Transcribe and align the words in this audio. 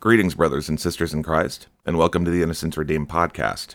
Greetings, 0.00 0.36
brothers 0.36 0.68
and 0.68 0.78
sisters 0.78 1.12
in 1.12 1.24
Christ, 1.24 1.66
and 1.84 1.98
welcome 1.98 2.24
to 2.24 2.30
the 2.30 2.40
Innocence 2.40 2.76
Redeemed 2.76 3.08
podcast. 3.08 3.74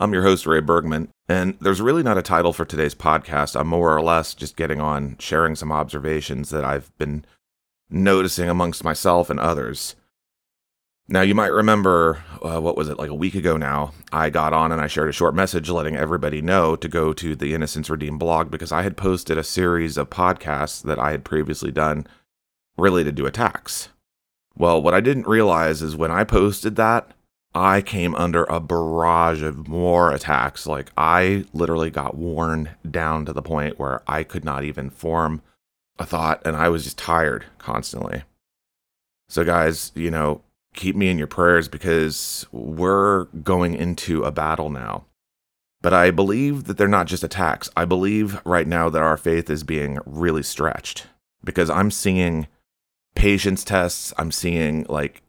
I'm 0.00 0.12
your 0.12 0.24
host, 0.24 0.46
Ray 0.46 0.58
Bergman, 0.58 1.10
and 1.28 1.56
there's 1.60 1.80
really 1.80 2.02
not 2.02 2.18
a 2.18 2.22
title 2.22 2.52
for 2.52 2.64
today's 2.64 2.96
podcast. 2.96 3.54
I'm 3.54 3.68
more 3.68 3.96
or 3.96 4.02
less 4.02 4.34
just 4.34 4.56
getting 4.56 4.80
on 4.80 5.14
sharing 5.20 5.54
some 5.54 5.70
observations 5.70 6.50
that 6.50 6.64
I've 6.64 6.90
been 6.98 7.24
noticing 7.88 8.48
amongst 8.48 8.82
myself 8.82 9.30
and 9.30 9.38
others. 9.38 9.94
Now, 11.06 11.20
you 11.20 11.36
might 11.36 11.52
remember, 11.52 12.24
uh, 12.42 12.60
what 12.60 12.76
was 12.76 12.88
it, 12.88 12.98
like 12.98 13.10
a 13.10 13.14
week 13.14 13.36
ago 13.36 13.56
now, 13.56 13.92
I 14.10 14.30
got 14.30 14.52
on 14.52 14.72
and 14.72 14.80
I 14.80 14.88
shared 14.88 15.08
a 15.08 15.12
short 15.12 15.36
message 15.36 15.70
letting 15.70 15.94
everybody 15.94 16.42
know 16.42 16.74
to 16.74 16.88
go 16.88 17.12
to 17.12 17.36
the 17.36 17.54
Innocence 17.54 17.88
Redeemed 17.88 18.18
blog 18.18 18.50
because 18.50 18.72
I 18.72 18.82
had 18.82 18.96
posted 18.96 19.38
a 19.38 19.44
series 19.44 19.98
of 19.98 20.10
podcasts 20.10 20.82
that 20.82 20.98
I 20.98 21.12
had 21.12 21.24
previously 21.24 21.70
done 21.70 22.08
related 22.76 23.16
to 23.18 23.26
attacks. 23.26 23.90
Well, 24.56 24.80
what 24.80 24.94
I 24.94 25.00
didn't 25.00 25.26
realize 25.26 25.82
is 25.82 25.96
when 25.96 26.10
I 26.10 26.24
posted 26.24 26.76
that, 26.76 27.10
I 27.54 27.82
came 27.82 28.14
under 28.16 28.44
a 28.44 28.60
barrage 28.60 29.42
of 29.42 29.68
more 29.68 30.12
attacks. 30.12 30.66
Like, 30.66 30.90
I 30.96 31.44
literally 31.52 31.90
got 31.90 32.16
worn 32.16 32.70
down 32.88 33.24
to 33.26 33.32
the 33.32 33.42
point 33.42 33.78
where 33.78 34.02
I 34.08 34.24
could 34.24 34.44
not 34.44 34.64
even 34.64 34.90
form 34.90 35.42
a 35.98 36.04
thought, 36.04 36.42
and 36.44 36.56
I 36.56 36.68
was 36.68 36.84
just 36.84 36.98
tired 36.98 37.44
constantly. 37.58 38.22
So, 39.28 39.44
guys, 39.44 39.92
you 39.94 40.10
know, 40.10 40.42
keep 40.74 40.96
me 40.96 41.08
in 41.08 41.18
your 41.18 41.28
prayers 41.28 41.68
because 41.68 42.46
we're 42.50 43.24
going 43.42 43.74
into 43.74 44.22
a 44.24 44.32
battle 44.32 44.70
now. 44.70 45.04
But 45.80 45.92
I 45.92 46.10
believe 46.10 46.64
that 46.64 46.76
they're 46.76 46.88
not 46.88 47.06
just 47.06 47.22
attacks. 47.22 47.70
I 47.76 47.84
believe 47.84 48.40
right 48.44 48.66
now 48.66 48.88
that 48.88 49.02
our 49.02 49.16
faith 49.16 49.50
is 49.50 49.62
being 49.62 49.98
really 50.06 50.42
stretched 50.42 51.06
because 51.44 51.70
I'm 51.70 51.90
seeing 51.90 52.48
patience 53.14 53.64
tests. 53.64 54.12
I'm 54.18 54.32
seeing 54.32 54.84
like 54.88 55.22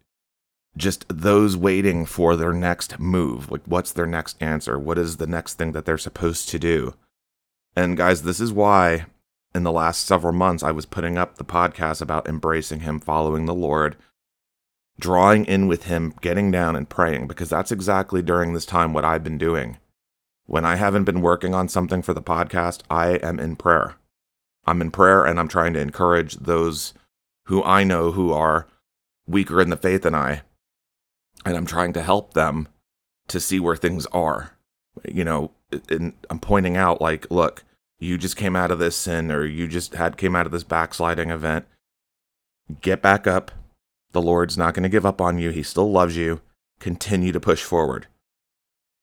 just 0.77 1.05
those 1.07 1.55
waiting 1.55 2.05
for 2.05 2.35
their 2.35 2.53
next 2.53 2.99
move. 2.99 3.49
Like, 3.51 3.61
what's 3.65 3.91
their 3.91 4.05
next 4.05 4.41
answer? 4.41 4.77
What 4.77 4.97
is 4.97 5.17
the 5.17 5.27
next 5.27 5.55
thing 5.55 5.71
that 5.71 5.85
they're 5.85 5.97
supposed 5.97 6.49
to 6.49 6.59
do? 6.59 6.95
And 7.75 7.97
guys, 7.97 8.23
this 8.23 8.39
is 8.39 8.51
why 8.51 9.05
in 9.53 9.63
the 9.63 9.71
last 9.71 10.05
several 10.05 10.33
months 10.33 10.63
I 10.63 10.71
was 10.71 10.85
putting 10.85 11.17
up 11.17 11.37
the 11.37 11.45
podcast 11.45 12.01
about 12.01 12.27
embracing 12.27 12.81
Him, 12.81 12.99
following 12.99 13.45
the 13.45 13.53
Lord, 13.53 13.95
drawing 14.99 15.45
in 15.45 15.67
with 15.67 15.85
Him, 15.85 16.13
getting 16.21 16.51
down 16.51 16.75
and 16.75 16.89
praying, 16.89 17.27
because 17.27 17.49
that's 17.49 17.71
exactly 17.71 18.21
during 18.21 18.53
this 18.53 18.65
time 18.65 18.93
what 18.93 19.05
I've 19.05 19.23
been 19.23 19.37
doing. 19.37 19.77
When 20.45 20.65
I 20.65 20.75
haven't 20.75 21.05
been 21.05 21.21
working 21.21 21.55
on 21.55 21.69
something 21.69 22.01
for 22.01 22.13
the 22.13 22.21
podcast, 22.21 22.81
I 22.89 23.15
am 23.15 23.39
in 23.39 23.55
prayer. 23.55 23.95
I'm 24.67 24.81
in 24.81 24.91
prayer 24.91 25.25
and 25.25 25.39
I'm 25.39 25.47
trying 25.47 25.73
to 25.73 25.79
encourage 25.79 26.35
those 26.35 26.93
who 27.45 27.63
I 27.63 27.83
know 27.83 28.11
who 28.11 28.31
are 28.31 28.67
weaker 29.27 29.61
in 29.61 29.69
the 29.69 29.77
faith 29.77 30.03
than 30.03 30.15
I, 30.15 30.41
and 31.45 31.55
I'm 31.55 31.65
trying 31.65 31.93
to 31.93 32.01
help 32.01 32.33
them 32.33 32.67
to 33.27 33.39
see 33.39 33.59
where 33.59 33.75
things 33.75 34.05
are. 34.07 34.51
You 35.07 35.23
know, 35.23 35.51
and 35.89 36.13
I'm 36.29 36.39
pointing 36.39 36.77
out, 36.77 37.01
like, 37.01 37.29
look, 37.29 37.63
you 37.99 38.17
just 38.17 38.37
came 38.37 38.55
out 38.55 38.71
of 38.71 38.79
this 38.79 38.95
sin 38.95 39.31
or 39.31 39.45
you 39.45 39.67
just 39.67 39.95
had 39.95 40.17
came 40.17 40.35
out 40.35 40.45
of 40.45 40.51
this 40.51 40.63
backsliding 40.63 41.31
event. 41.31 41.65
Get 42.81 43.01
back 43.01 43.27
up. 43.27 43.51
The 44.11 44.21
Lord's 44.21 44.57
not 44.57 44.73
going 44.73 44.83
to 44.83 44.89
give 44.89 45.05
up 45.05 45.19
on 45.19 45.37
you. 45.37 45.49
He 45.49 45.63
still 45.63 45.91
loves 45.91 46.15
you. 46.15 46.41
Continue 46.79 47.31
to 47.31 47.39
push 47.39 47.63
forward. 47.63 48.07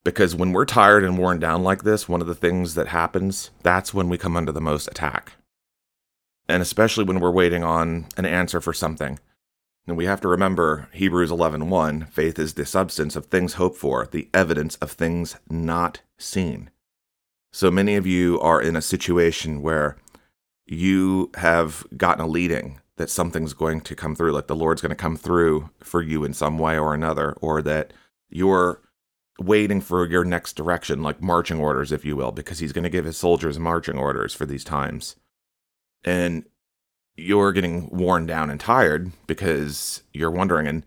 Because 0.03 0.35
when 0.35 0.51
we're 0.51 0.65
tired 0.65 1.03
and 1.03 1.17
worn 1.17 1.39
down 1.39 1.63
like 1.63 1.83
this, 1.83 2.09
one 2.09 2.21
of 2.21 2.27
the 2.27 2.35
things 2.35 2.75
that 2.75 2.87
happens, 2.87 3.51
that's 3.61 3.93
when 3.93 4.09
we 4.09 4.17
come 4.17 4.35
under 4.35 4.51
the 4.51 4.59
most 4.59 4.87
attack 4.87 5.33
and 6.47 6.61
especially 6.61 7.03
when 7.03 7.19
we're 7.19 7.31
waiting 7.31 7.63
on 7.63 8.07
an 8.17 8.25
answer 8.25 8.59
for 8.59 8.73
something. 8.73 9.19
And 9.87 9.97
we 9.97 10.05
have 10.05 10.21
to 10.21 10.27
remember 10.27 10.87
Hebrews 10.93 11.31
11:1, 11.31 12.07
faith 12.09 12.39
is 12.39 12.53
the 12.53 12.65
substance 12.65 13.15
of 13.15 13.25
things 13.25 13.53
hoped 13.55 13.77
for, 13.77 14.07
the 14.09 14.29
evidence 14.33 14.75
of 14.77 14.91
things 14.91 15.35
not 15.49 16.01
seen. 16.17 16.69
So 17.51 17.69
many 17.69 17.95
of 17.95 18.07
you 18.07 18.39
are 18.39 18.61
in 18.61 18.75
a 18.75 18.81
situation 18.81 19.61
where 19.61 19.97
you 20.65 21.31
have 21.35 21.85
gotten 21.97 22.23
a 22.23 22.27
leading 22.27 22.79
that 22.95 23.09
something's 23.09 23.53
going 23.53 23.81
to 23.81 23.95
come 23.95 24.15
through, 24.15 24.31
like 24.31 24.47
the 24.47 24.55
Lord's 24.55 24.81
going 24.81 24.89
to 24.91 24.95
come 24.95 25.17
through 25.17 25.69
for 25.79 26.01
you 26.01 26.23
in 26.23 26.33
some 26.33 26.57
way 26.57 26.77
or 26.77 26.93
another, 26.93 27.33
or 27.41 27.61
that 27.61 27.91
you're 28.29 28.81
waiting 29.39 29.81
for 29.81 30.07
your 30.07 30.23
next 30.23 30.53
direction, 30.53 31.01
like 31.01 31.21
marching 31.21 31.59
orders, 31.59 31.91
if 31.91 32.05
you 32.05 32.15
will, 32.15 32.31
because 32.31 32.59
He's 32.59 32.71
going 32.71 32.83
to 32.83 32.89
give 32.89 33.05
His 33.05 33.17
soldiers 33.17 33.59
marching 33.59 33.97
orders 33.97 34.33
for 34.33 34.45
these 34.45 34.63
times 34.63 35.15
and 36.03 36.45
you're 37.15 37.51
getting 37.51 37.89
worn 37.89 38.25
down 38.25 38.49
and 38.49 38.59
tired 38.59 39.11
because 39.27 40.03
you're 40.13 40.31
wondering 40.31 40.67
and 40.67 40.85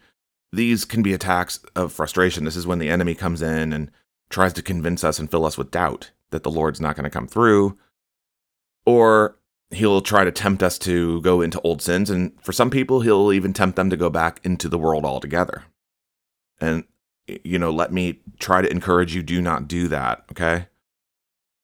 these 0.52 0.84
can 0.84 1.02
be 1.02 1.12
attacks 1.12 1.60
of 1.74 1.92
frustration. 1.92 2.44
This 2.44 2.56
is 2.56 2.66
when 2.66 2.78
the 2.78 2.88
enemy 2.88 3.14
comes 3.14 3.42
in 3.42 3.72
and 3.72 3.90
tries 4.30 4.52
to 4.54 4.62
convince 4.62 5.04
us 5.04 5.18
and 5.18 5.30
fill 5.30 5.44
us 5.44 5.58
with 5.58 5.70
doubt 5.70 6.10
that 6.30 6.42
the 6.42 6.50
lord's 6.50 6.80
not 6.80 6.96
going 6.96 7.04
to 7.04 7.10
come 7.10 7.28
through 7.28 7.76
or 8.84 9.38
he'll 9.70 10.00
try 10.00 10.24
to 10.24 10.32
tempt 10.32 10.62
us 10.62 10.78
to 10.78 11.20
go 11.22 11.40
into 11.40 11.60
old 11.60 11.82
sins 11.82 12.10
and 12.10 12.32
for 12.42 12.52
some 12.52 12.70
people 12.70 13.00
he'll 13.00 13.32
even 13.32 13.52
tempt 13.52 13.76
them 13.76 13.90
to 13.90 13.96
go 13.96 14.10
back 14.10 14.40
into 14.44 14.68
the 14.68 14.78
world 14.78 15.04
altogether. 15.04 15.64
And 16.60 16.84
you 17.44 17.58
know 17.58 17.70
let 17.70 17.92
me 17.92 18.20
try 18.38 18.62
to 18.62 18.70
encourage 18.70 19.14
you 19.14 19.22
do 19.22 19.40
not 19.40 19.68
do 19.68 19.86
that 19.88 20.24
okay? 20.32 20.66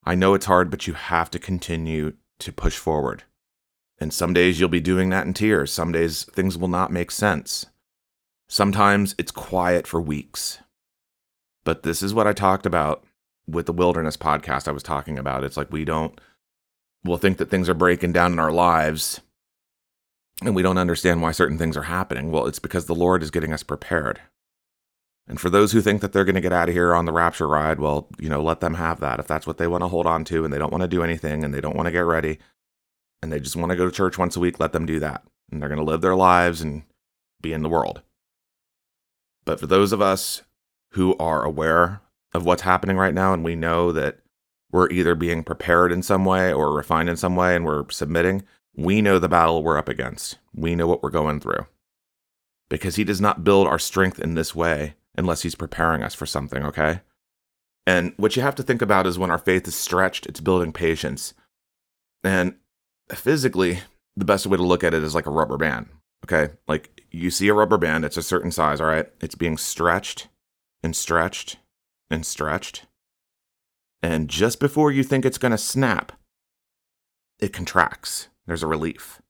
I 0.05 0.15
know 0.15 0.33
it's 0.33 0.45
hard 0.45 0.69
but 0.69 0.87
you 0.87 0.93
have 0.93 1.29
to 1.31 1.39
continue 1.39 2.13
to 2.39 2.51
push 2.53 2.77
forward 2.77 3.23
and 4.03 4.13
some 4.13 4.33
days 4.33 4.59
you'll 4.59 4.69
be 4.69 4.81
doing 4.81 5.09
that 5.09 5.25
in 5.25 5.33
tears. 5.33 5.71
Some 5.71 5.93
days 5.93 6.25
things 6.25 6.57
will 6.57 6.67
not 6.67 6.91
make 6.91 7.09
sense. 7.09 7.65
Sometimes 8.49 9.15
it's 9.17 9.31
quiet 9.31 9.87
for 9.87 10.01
weeks. 10.01 10.59
But 11.63 11.83
this 11.83 12.03
is 12.03 12.13
what 12.13 12.27
I 12.27 12.33
talked 12.33 12.65
about 12.65 13.05
with 13.47 13.65
the 13.65 13.73
wilderness 13.73 14.17
podcast 14.17 14.67
I 14.67 14.71
was 14.71 14.83
talking 14.83 15.17
about. 15.17 15.45
It's 15.45 15.55
like 15.55 15.71
we 15.71 15.85
don't, 15.85 16.19
we'll 17.05 17.17
think 17.17 17.37
that 17.37 17.49
things 17.49 17.69
are 17.69 17.73
breaking 17.73 18.11
down 18.11 18.33
in 18.33 18.39
our 18.39 18.51
lives 18.51 19.21
and 20.41 20.53
we 20.53 20.61
don't 20.61 20.77
understand 20.77 21.21
why 21.21 21.31
certain 21.31 21.57
things 21.57 21.77
are 21.77 21.83
happening. 21.83 22.29
Well, 22.29 22.45
it's 22.45 22.59
because 22.59 22.85
the 22.85 22.93
Lord 22.93 23.23
is 23.23 23.31
getting 23.31 23.53
us 23.53 23.63
prepared. 23.63 24.19
And 25.27 25.39
for 25.39 25.49
those 25.49 25.71
who 25.71 25.79
think 25.79 26.01
that 26.01 26.11
they're 26.11 26.25
going 26.25 26.35
to 26.35 26.41
get 26.41 26.51
out 26.51 26.67
of 26.67 26.75
here 26.75 26.93
on 26.93 27.05
the 27.05 27.13
rapture 27.13 27.47
ride, 27.47 27.79
well, 27.79 28.09
you 28.19 28.27
know, 28.27 28.43
let 28.43 28.59
them 28.59 28.73
have 28.73 28.99
that. 28.99 29.21
If 29.21 29.27
that's 29.27 29.47
what 29.47 29.57
they 29.57 29.67
want 29.67 29.81
to 29.81 29.87
hold 29.87 30.05
on 30.05 30.25
to 30.25 30.43
and 30.43 30.53
they 30.53 30.57
don't 30.57 30.73
want 30.73 30.81
to 30.81 30.89
do 30.89 31.03
anything 31.03 31.45
and 31.45 31.53
they 31.53 31.61
don't 31.61 31.77
want 31.77 31.85
to 31.85 31.91
get 31.93 32.01
ready, 32.01 32.39
and 33.23 33.31
they 33.31 33.39
just 33.39 33.55
want 33.55 33.69
to 33.69 33.77
go 33.77 33.85
to 33.85 33.91
church 33.91 34.17
once 34.17 34.35
a 34.35 34.39
week, 34.41 34.59
let 34.59 34.73
them 34.73 34.85
do 34.85 34.99
that. 34.99 35.23
And 35.49 35.61
they're 35.61 35.69
going 35.69 35.79
to 35.79 35.85
live 35.85 36.01
their 36.01 36.15
lives 36.15 36.61
and 36.61 36.83
be 37.41 37.53
in 37.53 37.63
the 37.63 37.69
world. 37.69 38.01
But 39.45 39.61
for 39.61 39.65
those 39.65 39.93
of 39.93 40.01
us 40.01 40.41
who 40.91 41.15
are 41.17 41.43
aware 41.43 42.01
of 42.33 42.45
what's 42.45 42.63
happening 42.63 42.97
right 42.97 43.13
now 43.13 43.33
and 43.33 43.41
we 43.41 43.55
know 43.55 43.93
that 43.93 44.19
we're 44.71 44.89
either 44.89 45.15
being 45.15 45.41
prepared 45.41 45.93
in 45.93 46.03
some 46.03 46.25
way 46.25 46.51
or 46.51 46.75
refined 46.75 47.07
in 47.07 47.15
some 47.15 47.37
way 47.37 47.55
and 47.55 47.63
we're 47.63 47.89
submitting, 47.89 48.43
we 48.75 49.01
know 49.01 49.19
the 49.19 49.29
battle 49.29 49.63
we're 49.63 49.77
up 49.77 49.87
against. 49.87 50.37
We 50.53 50.75
know 50.75 50.87
what 50.87 51.01
we're 51.01 51.09
going 51.09 51.39
through. 51.39 51.65
Because 52.69 52.97
he 52.97 53.05
does 53.05 53.21
not 53.21 53.45
build 53.45 53.67
our 53.67 53.79
strength 53.79 54.19
in 54.19 54.33
this 54.33 54.53
way 54.53 54.95
unless 55.15 55.43
he's 55.43 55.55
preparing 55.55 56.03
us 56.03 56.13
for 56.13 56.25
something, 56.25 56.65
okay? 56.65 56.99
And 57.87 58.13
what 58.17 58.35
you 58.35 58.41
have 58.41 58.55
to 58.55 58.63
think 58.63 58.81
about 58.81 59.07
is 59.07 59.17
when 59.17 59.31
our 59.31 59.37
faith 59.37 59.65
is 59.65 59.75
stretched, 59.75 60.25
it's 60.25 60.41
building 60.41 60.73
patience. 60.73 61.33
And 62.21 62.55
physically, 63.11 63.79
the 64.15 64.25
best 64.25 64.45
way 64.45 64.57
to 64.57 64.63
look 64.63 64.83
at 64.83 64.93
it 64.93 65.03
is 65.03 65.15
like 65.15 65.25
a 65.25 65.31
rubber 65.31 65.57
band. 65.57 65.87
Okay. 66.25 66.53
Like 66.67 67.01
you 67.11 67.29
see 67.29 67.47
a 67.49 67.53
rubber 67.53 67.77
band, 67.77 68.05
it's 68.05 68.17
a 68.17 68.23
certain 68.23 68.51
size, 68.51 68.79
all 68.79 68.87
right? 68.87 69.07
It's 69.21 69.35
being 69.35 69.57
stretched 69.57 70.29
and 70.81 70.95
stretched 70.95 71.57
and 72.09 72.25
stretched. 72.25 72.85
And 74.01 74.29
just 74.29 74.59
before 74.59 74.91
you 74.91 75.03
think 75.03 75.25
it's 75.25 75.37
going 75.37 75.51
to 75.51 75.57
snap, 75.57 76.11
it 77.39 77.53
contracts. 77.53 78.27
There's 78.45 78.63
a 78.63 78.67
relief. 78.67 79.21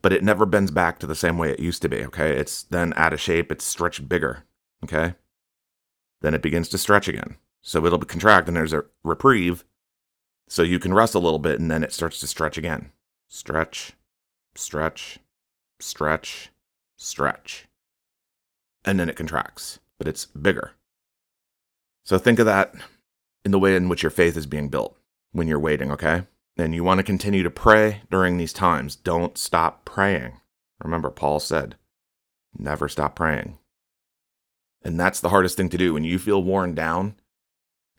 But 0.00 0.12
it 0.12 0.24
never 0.24 0.46
bends 0.46 0.70
back 0.70 0.98
to 0.98 1.06
the 1.06 1.14
same 1.14 1.38
way 1.38 1.50
it 1.50 1.60
used 1.60 1.82
to 1.82 1.88
be, 1.88 2.04
okay? 2.06 2.36
It's 2.36 2.62
then 2.62 2.92
out 2.96 3.12
of 3.12 3.20
shape, 3.20 3.52
it's 3.52 3.64
stretched 3.64 4.08
bigger, 4.08 4.44
okay? 4.82 5.14
Then 6.22 6.34
it 6.34 6.42
begins 6.42 6.68
to 6.70 6.78
stretch 6.78 7.08
again. 7.08 7.36
So 7.60 7.84
it'll 7.84 7.98
contract 7.98 8.48
and 8.48 8.56
there's 8.56 8.72
a 8.72 8.84
reprieve, 9.04 9.64
so 10.52 10.62
you 10.62 10.78
can 10.78 10.92
rest 10.92 11.14
a 11.14 11.18
little 11.18 11.38
bit 11.38 11.58
and 11.58 11.70
then 11.70 11.82
it 11.82 11.94
starts 11.94 12.20
to 12.20 12.26
stretch 12.26 12.58
again. 12.58 12.92
Stretch, 13.26 13.92
stretch, 14.54 15.18
stretch, 15.80 16.50
stretch. 16.98 17.68
And 18.84 19.00
then 19.00 19.08
it 19.08 19.16
contracts, 19.16 19.78
but 19.96 20.06
it's 20.06 20.26
bigger. 20.26 20.72
So 22.04 22.18
think 22.18 22.38
of 22.38 22.44
that 22.44 22.74
in 23.46 23.50
the 23.50 23.58
way 23.58 23.74
in 23.74 23.88
which 23.88 24.02
your 24.02 24.10
faith 24.10 24.36
is 24.36 24.44
being 24.44 24.68
built 24.68 24.94
when 25.30 25.48
you're 25.48 25.58
waiting, 25.58 25.90
okay? 25.90 26.24
And 26.58 26.74
you 26.74 26.84
want 26.84 26.98
to 26.98 27.02
continue 27.02 27.42
to 27.42 27.50
pray 27.50 28.02
during 28.10 28.36
these 28.36 28.52
times. 28.52 28.94
Don't 28.94 29.38
stop 29.38 29.86
praying. 29.86 30.38
Remember, 30.84 31.08
Paul 31.08 31.40
said, 31.40 31.76
never 32.58 32.90
stop 32.90 33.16
praying. 33.16 33.56
And 34.82 35.00
that's 35.00 35.20
the 35.20 35.30
hardest 35.30 35.56
thing 35.56 35.70
to 35.70 35.78
do. 35.78 35.94
When 35.94 36.04
you 36.04 36.18
feel 36.18 36.42
worn 36.42 36.74
down, 36.74 37.14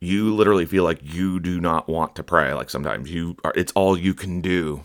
you 0.00 0.34
literally 0.34 0.66
feel 0.66 0.84
like 0.84 1.00
you 1.02 1.40
do 1.40 1.60
not 1.60 1.88
want 1.88 2.14
to 2.14 2.22
pray 2.22 2.52
like 2.52 2.68
sometimes 2.68 3.10
you 3.10 3.36
are 3.44 3.52
it's 3.56 3.72
all 3.72 3.96
you 3.96 4.12
can 4.12 4.40
do 4.40 4.82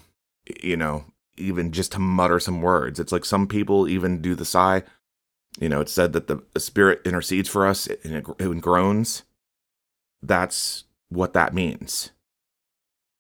you 0.63 0.77
know 0.77 1.05
even 1.39 1.71
just 1.71 1.93
to 1.93 1.99
mutter 1.99 2.39
some 2.39 2.61
words. 2.61 2.99
It's 2.99 3.11
like 3.11 3.25
some 3.25 3.47
people 3.47 3.87
even 3.87 4.21
do 4.21 4.35
the 4.35 4.45
sigh. 4.45 4.83
You 5.59 5.69
know, 5.69 5.81
it's 5.81 5.91
said 5.91 6.13
that 6.13 6.27
the, 6.27 6.43
spirit 6.59 7.01
intercedes 7.05 7.49
for 7.49 7.65
us 7.65 7.87
and 8.03 8.15
it 8.15 8.61
groans. 8.61 9.23
That's 10.21 10.83
what 11.09 11.33
that 11.33 11.53
means. 11.53 12.11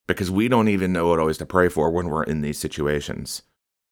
Because 0.07 0.29
we 0.29 0.47
don't 0.47 0.67
even 0.67 0.93
know 0.93 1.07
what 1.09 1.19
always 1.19 1.37
to 1.37 1.45
pray 1.45 1.69
for 1.69 1.89
when 1.89 2.09
we're 2.09 2.23
in 2.23 2.41
these 2.41 2.59
situations. 2.59 3.43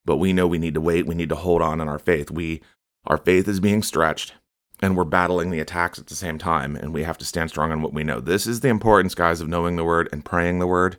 But 0.06 0.18
we 0.18 0.34
know 0.34 0.48
we 0.48 0.58
need 0.58 0.74
to 0.76 0.82
wait, 0.82 1.06
we 1.06 1.16
need 1.16 1.30
to 1.30 1.36
hold 1.36 1.62
on 1.62 1.82
in 1.82 1.88
our 1.88 2.00
faith. 2.00 2.32
We 2.32 2.62
our 3.06 3.18
faith 3.18 3.48
is 3.48 3.60
being 3.60 3.84
stretched 3.84 4.34
and 4.82 4.96
we're 4.96 5.04
battling 5.04 5.50
the 5.50 5.60
attacks 5.60 5.98
at 5.98 6.08
the 6.08 6.16
same 6.16 6.38
time 6.38 6.76
and 6.76 6.94
we 6.94 7.04
have 7.04 7.18
to 7.18 7.26
stand 7.26 7.50
strong 7.50 7.72
on 7.72 7.82
what 7.82 7.94
we 7.94 8.04
know. 8.04 8.20
This 8.20 8.46
is 8.46 8.60
the 8.60 8.70
importance 8.70 9.16
guys 9.16 9.42
of 9.42 9.48
knowing 9.48 9.76
the 9.76 9.84
word 9.84 10.10
and 10.12 10.24
praying 10.24 10.60
the 10.60 10.68
word 10.68 10.98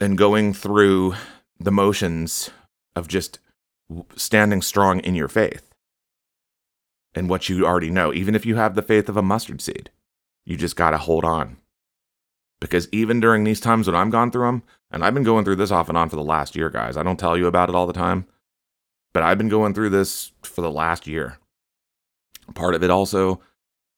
and 0.00 0.18
going 0.18 0.52
through 0.52 1.14
the 1.58 1.72
motions 1.72 2.50
of 2.94 3.08
just 3.08 3.38
standing 4.16 4.62
strong 4.62 5.00
in 5.00 5.14
your 5.14 5.28
faith 5.28 5.74
and 7.14 7.28
what 7.28 7.48
you 7.48 7.66
already 7.66 7.90
know, 7.90 8.12
even 8.12 8.34
if 8.34 8.44
you 8.44 8.56
have 8.56 8.74
the 8.74 8.82
faith 8.82 9.08
of 9.08 9.16
a 9.16 9.22
mustard 9.22 9.60
seed. 9.60 9.90
You 10.44 10.56
just 10.56 10.76
got 10.76 10.90
to 10.90 10.98
hold 10.98 11.24
on. 11.24 11.58
Because 12.60 12.88
even 12.90 13.20
during 13.20 13.44
these 13.44 13.60
times 13.60 13.86
when 13.86 13.96
I'm 13.96 14.10
gone 14.10 14.30
through 14.30 14.46
them, 14.46 14.62
and 14.90 15.04
I've 15.04 15.14
been 15.14 15.22
going 15.22 15.44
through 15.44 15.56
this 15.56 15.70
off 15.70 15.88
and 15.88 15.98
on 15.98 16.08
for 16.08 16.16
the 16.16 16.22
last 16.22 16.56
year, 16.56 16.70
guys, 16.70 16.96
I 16.96 17.02
don't 17.02 17.18
tell 17.18 17.36
you 17.36 17.46
about 17.46 17.68
it 17.68 17.74
all 17.74 17.86
the 17.86 17.92
time, 17.92 18.26
but 19.12 19.22
I've 19.22 19.38
been 19.38 19.48
going 19.48 19.74
through 19.74 19.90
this 19.90 20.32
for 20.42 20.62
the 20.62 20.70
last 20.70 21.06
year. 21.06 21.38
Part 22.54 22.74
of 22.74 22.82
it 22.82 22.90
also 22.90 23.40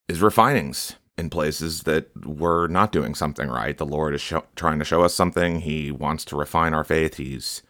is 0.08 0.20
refinings 0.20 0.96
in 1.16 1.30
places 1.30 1.82
that 1.82 2.10
we're 2.24 2.66
not 2.66 2.92
doing 2.92 3.14
something 3.14 3.48
right. 3.48 3.76
The 3.76 3.86
Lord 3.86 4.14
is 4.14 4.20
show- 4.20 4.46
trying 4.56 4.78
to 4.78 4.84
show 4.84 5.02
us 5.02 5.14
something. 5.14 5.60
He 5.60 5.90
wants 5.90 6.24
to 6.26 6.36
refine 6.36 6.74
our 6.74 6.84
faith. 6.84 7.16
He's 7.16 7.62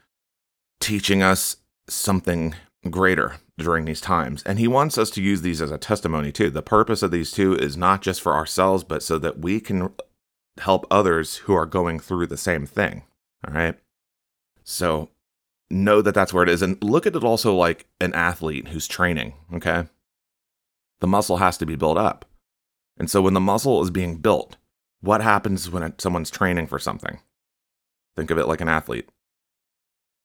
teaching 0.81 1.23
us 1.23 1.57
something 1.89 2.55
greater 2.89 3.37
during 3.59 3.85
these 3.85 4.01
times. 4.01 4.43
And 4.45 4.59
He 4.59 4.69
wants 4.69 4.97
us 4.97 5.11
to 5.11 5.23
use 5.23 5.43
these 5.43 5.61
as 5.61 5.71
a 5.71 5.79
testimony 5.79 6.33
too. 6.33 6.49
The 6.49 6.63
purpose 6.63 7.03
of 7.03 7.11
these 7.11 7.33
two 7.33 7.55
is 7.55 7.77
not 7.77 8.03
just 8.03 8.23
for 8.23 8.35
ourselves, 8.35 8.85
but 8.85 9.03
so 9.03 9.19
that 9.19 9.41
we 9.41 9.61
can 9.61 9.93
help 10.59 10.87
others 10.91 11.37
who 11.37 11.55
are 11.55 11.67
going 11.67 11.99
through 11.99 12.29
the 12.29 12.37
same 12.37 12.67
thing. 12.67 13.03
All 13.47 13.55
right. 13.55 13.77
So 14.63 15.11
know 15.71 16.03
that 16.03 16.15
that's 16.15 16.33
where 16.33 16.43
it 16.43 16.49
is. 16.49 16.63
And 16.63 16.83
look 16.83 17.07
at 17.07 17.17
it 17.17 17.25
also 17.25 17.55
like 17.55 17.87
an 18.01 18.15
athlete 18.15 18.69
who's 18.69 18.89
training. 18.89 19.35
Okay. 19.55 19.87
The 21.01 21.07
muscle 21.07 21.39
has 21.39 21.59
to 21.59 21.67
be 21.67 21.77
built 21.77 21.99
up. 21.99 22.25
And 22.99 23.11
so 23.11 23.23
when 23.23 23.35
the 23.35 23.41
muscle 23.41 23.83
is 23.83 23.91
being 23.91 24.17
built, 24.19 24.57
what 25.01 25.23
happens 25.23 25.71
when 25.71 25.99
someone's 25.99 26.31
training 26.31 26.67
for 26.67 26.79
something? 26.79 27.21
Think 28.17 28.31
of 28.31 28.39
it 28.39 28.47
like 28.47 28.61
an 28.61 28.69
athlete. 28.69 29.09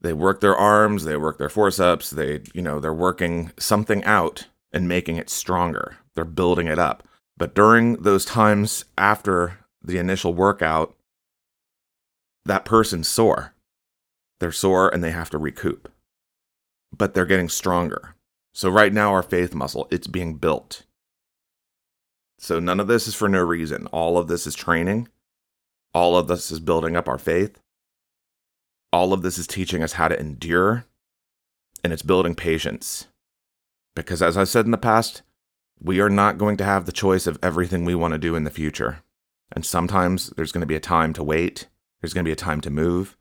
They 0.01 0.13
work 0.13 0.41
their 0.41 0.55
arms, 0.55 1.05
they 1.05 1.15
work 1.15 1.37
their 1.37 1.49
forceps, 1.49 2.09
they, 2.09 2.41
you 2.53 2.61
know, 2.61 2.79
they're 2.79 2.93
working 2.93 3.51
something 3.57 4.03
out 4.03 4.47
and 4.73 4.87
making 4.87 5.15
it 5.17 5.29
stronger. 5.29 5.97
They're 6.15 6.25
building 6.25 6.67
it 6.67 6.77
up. 6.77 7.07
But 7.37 7.55
during 7.55 7.93
those 8.01 8.25
times 8.25 8.85
after 8.97 9.59
the 9.81 9.97
initial 9.97 10.33
workout, 10.33 10.95
that 12.45 12.65
person's 12.65 13.07
sore. 13.07 13.53
They're 14.39 14.51
sore 14.51 14.93
and 14.93 15.03
they 15.03 15.11
have 15.11 15.29
to 15.31 15.37
recoup. 15.37 15.91
But 16.95 17.13
they're 17.13 17.25
getting 17.25 17.49
stronger. 17.49 18.14
So 18.55 18.69
right 18.69 18.93
now 18.93 19.11
our 19.11 19.21
faith 19.21 19.53
muscle, 19.53 19.85
it's 19.91 20.07
being 20.07 20.35
built. 20.35 20.83
So 22.39 22.61
none 22.61 22.79
of 22.79 22.87
this 22.87 23.05
is 23.05 23.13
for 23.13 23.27
no 23.27 23.41
reason. 23.41 23.85
All 23.87 24.17
of 24.17 24.29
this 24.29 24.47
is 24.47 24.55
training. 24.55 25.09
All 25.93 26.15
of 26.15 26.29
this 26.29 26.51
is 26.51 26.61
building 26.61 26.95
up 26.95 27.09
our 27.09 27.17
faith. 27.17 27.59
All 28.93 29.11
of 29.11 29.23
this 29.23 29.37
is 29.37 29.45
teaching 29.45 29.83
us 29.83 29.93
how 29.93 30.07
to 30.07 30.17
endure. 30.17 30.85
And 31.83 31.91
it's 31.91 32.01
building 32.01 32.33
patience. 32.33 33.07
Because 33.93 34.21
as 34.21 34.37
I 34.37 34.45
said 34.45 34.63
in 34.63 34.71
the 34.71 34.77
past, 34.77 35.21
we 35.81 35.99
are 35.99 36.09
not 36.09 36.37
going 36.37 36.55
to 36.55 36.63
have 36.63 36.85
the 36.85 36.93
choice 36.93 37.27
of 37.27 37.37
everything 37.43 37.83
we 37.83 37.93
want 37.93 38.13
to 38.13 38.17
do 38.17 38.35
in 38.35 38.45
the 38.45 38.49
future. 38.49 39.03
And 39.51 39.65
sometimes 39.65 40.29
there's 40.29 40.53
going 40.53 40.61
to 40.61 40.65
be 40.65 40.75
a 40.75 40.79
time 40.79 41.11
to 41.13 41.23
wait, 41.23 41.67
there's 41.99 42.13
going 42.13 42.23
to 42.23 42.29
be 42.29 42.33
a 42.33 42.37
time 42.37 42.61
to 42.61 42.69
move. 42.69 43.17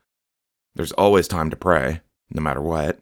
There's 0.76 0.92
always 0.92 1.26
time 1.26 1.50
to 1.50 1.56
pray, 1.56 2.02
no 2.30 2.40
matter 2.40 2.62
what. 2.62 3.00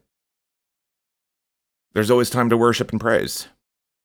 There's 1.93 2.11
always 2.11 2.31
time 2.31 2.49
to 2.51 2.57
worship 2.57 2.91
and 2.91 3.01
praise. 3.01 3.49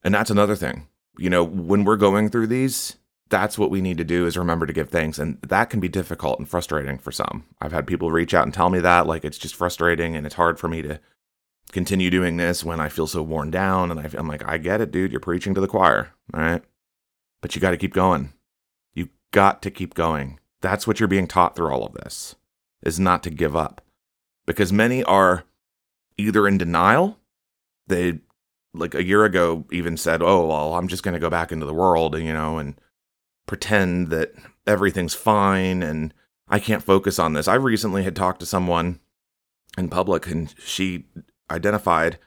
And 0.04 0.14
that's 0.14 0.30
another 0.30 0.56
thing 0.56 0.88
you 1.18 1.30
know, 1.30 1.44
when 1.44 1.84
we're 1.84 1.98
going 1.98 2.30
through 2.30 2.48
these, 2.48 2.96
that's 3.30 3.58
what 3.58 3.72
we 3.72 3.82
need 3.82 3.98
to 3.98 4.04
do 4.04 4.26
is 4.26 4.38
remember 4.38 4.66
to 4.66 4.74
give 4.74 4.90
thanks. 4.90 5.20
And 5.20 5.42
that 5.42 5.70
can 5.70 5.80
be 5.80 5.90
difficult 5.90 6.40
and 6.40 6.48
frustrating 6.48 6.98
for 6.98 7.12
some. 7.12 7.46
I've 7.60 7.72
had 7.72 7.88
people 7.88 8.12
reach 8.12 8.34
out 8.34 8.44
and 8.44 8.54
tell 8.54 8.70
me 8.70 8.80
that, 8.80 9.08
like, 9.08 9.26
it's 9.26 9.38
just 9.38 9.56
frustrating 9.56 10.16
and 10.16 10.26
it's 10.26 10.36
hard 10.36 10.60
for 10.60 10.68
me 10.68 10.82
to 10.84 11.00
continue 11.72 12.10
doing 12.10 12.38
this 12.38 12.64
when 12.64 12.80
I 12.80 12.90
feel 12.90 13.08
so 13.08 13.22
worn 13.22 13.52
down. 13.52 13.92
And 13.92 14.16
I'm 14.16 14.28
like, 14.28 14.48
I 14.48 14.58
get 14.58 14.82
it, 14.82 14.92
dude. 14.92 15.12
You're 15.12 15.20
preaching 15.20 15.54
to 15.56 15.62
the 15.62 15.68
choir. 15.68 16.14
All 16.34 16.40
right. 16.40 16.64
But 17.42 17.56
you 17.56 17.62
got 17.62 17.72
to 17.72 17.78
keep 17.78 17.94
going. 17.94 18.34
You 18.94 19.10
got 19.32 19.62
to 19.64 19.72
keep 19.72 19.94
going. 19.94 20.40
That's 20.62 20.88
what 20.88 21.00
you're 21.00 21.08
being 21.08 21.28
taught 21.28 21.56
through 21.56 21.70
all 21.70 21.86
of 21.86 21.94
this 21.94 22.36
is 22.84 23.00
not 23.00 23.24
to 23.24 23.30
give 23.30 23.56
up 23.56 23.82
because 24.46 24.72
many 24.72 25.04
are 25.04 25.44
either 26.18 26.48
in 26.48 26.58
denial. 26.58 27.18
They 27.88 28.20
like 28.74 28.94
a 28.94 29.04
year 29.04 29.26
ago 29.26 29.66
even 29.72 29.98
said, 29.98 30.22
"Oh, 30.22 30.48
well, 30.48 30.76
I'm 30.76 30.88
just 30.88 31.04
going 31.04 31.14
to 31.14 31.20
go 31.20 31.30
back 31.30 31.52
into 31.52 31.66
the 31.66 31.74
world, 31.74 32.16
and 32.16 32.26
you 32.26 32.34
know, 32.34 32.58
and 32.58 32.80
pretend 33.46 34.10
that 34.10 34.34
everything's 34.66 35.16
fine 35.16 35.82
and 35.82 36.14
I 36.48 36.60
can't 36.60 36.84
focus 36.84 37.20
on 37.20 37.34
this." 37.34 37.48
I 37.48 37.56
recently 37.56 38.04
had 38.04 38.16
talked 38.16 38.40
to 38.42 38.46
someone 38.46 39.00
in 39.78 39.90
public 39.90 40.28
and 40.28 40.54
she 40.60 41.06
identified 41.50 42.18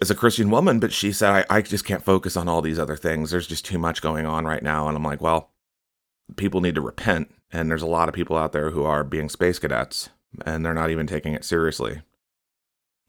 as 0.00 0.10
a 0.10 0.14
Christian 0.14 0.50
woman, 0.50 0.80
but 0.80 0.92
she 0.92 1.12
said, 1.12 1.46
I, 1.50 1.56
I 1.58 1.62
just 1.62 1.84
can't 1.84 2.04
focus 2.04 2.36
on 2.36 2.48
all 2.48 2.62
these 2.62 2.78
other 2.78 2.96
things. 2.96 3.30
There's 3.30 3.46
just 3.46 3.64
too 3.64 3.78
much 3.78 4.00
going 4.00 4.26
on 4.26 4.46
right 4.46 4.62
now. 4.62 4.88
And 4.88 4.96
I'm 4.96 5.02
like, 5.02 5.20
well, 5.20 5.50
people 6.36 6.60
need 6.60 6.74
to 6.76 6.80
repent. 6.80 7.32
And 7.52 7.70
there's 7.70 7.82
a 7.82 7.86
lot 7.86 8.08
of 8.08 8.14
people 8.14 8.36
out 8.36 8.52
there 8.52 8.70
who 8.70 8.84
are 8.84 9.04
being 9.04 9.28
space 9.28 9.58
cadets 9.58 10.08
and 10.44 10.64
they're 10.64 10.74
not 10.74 10.90
even 10.90 11.06
taking 11.06 11.34
it 11.34 11.44
seriously. 11.44 12.02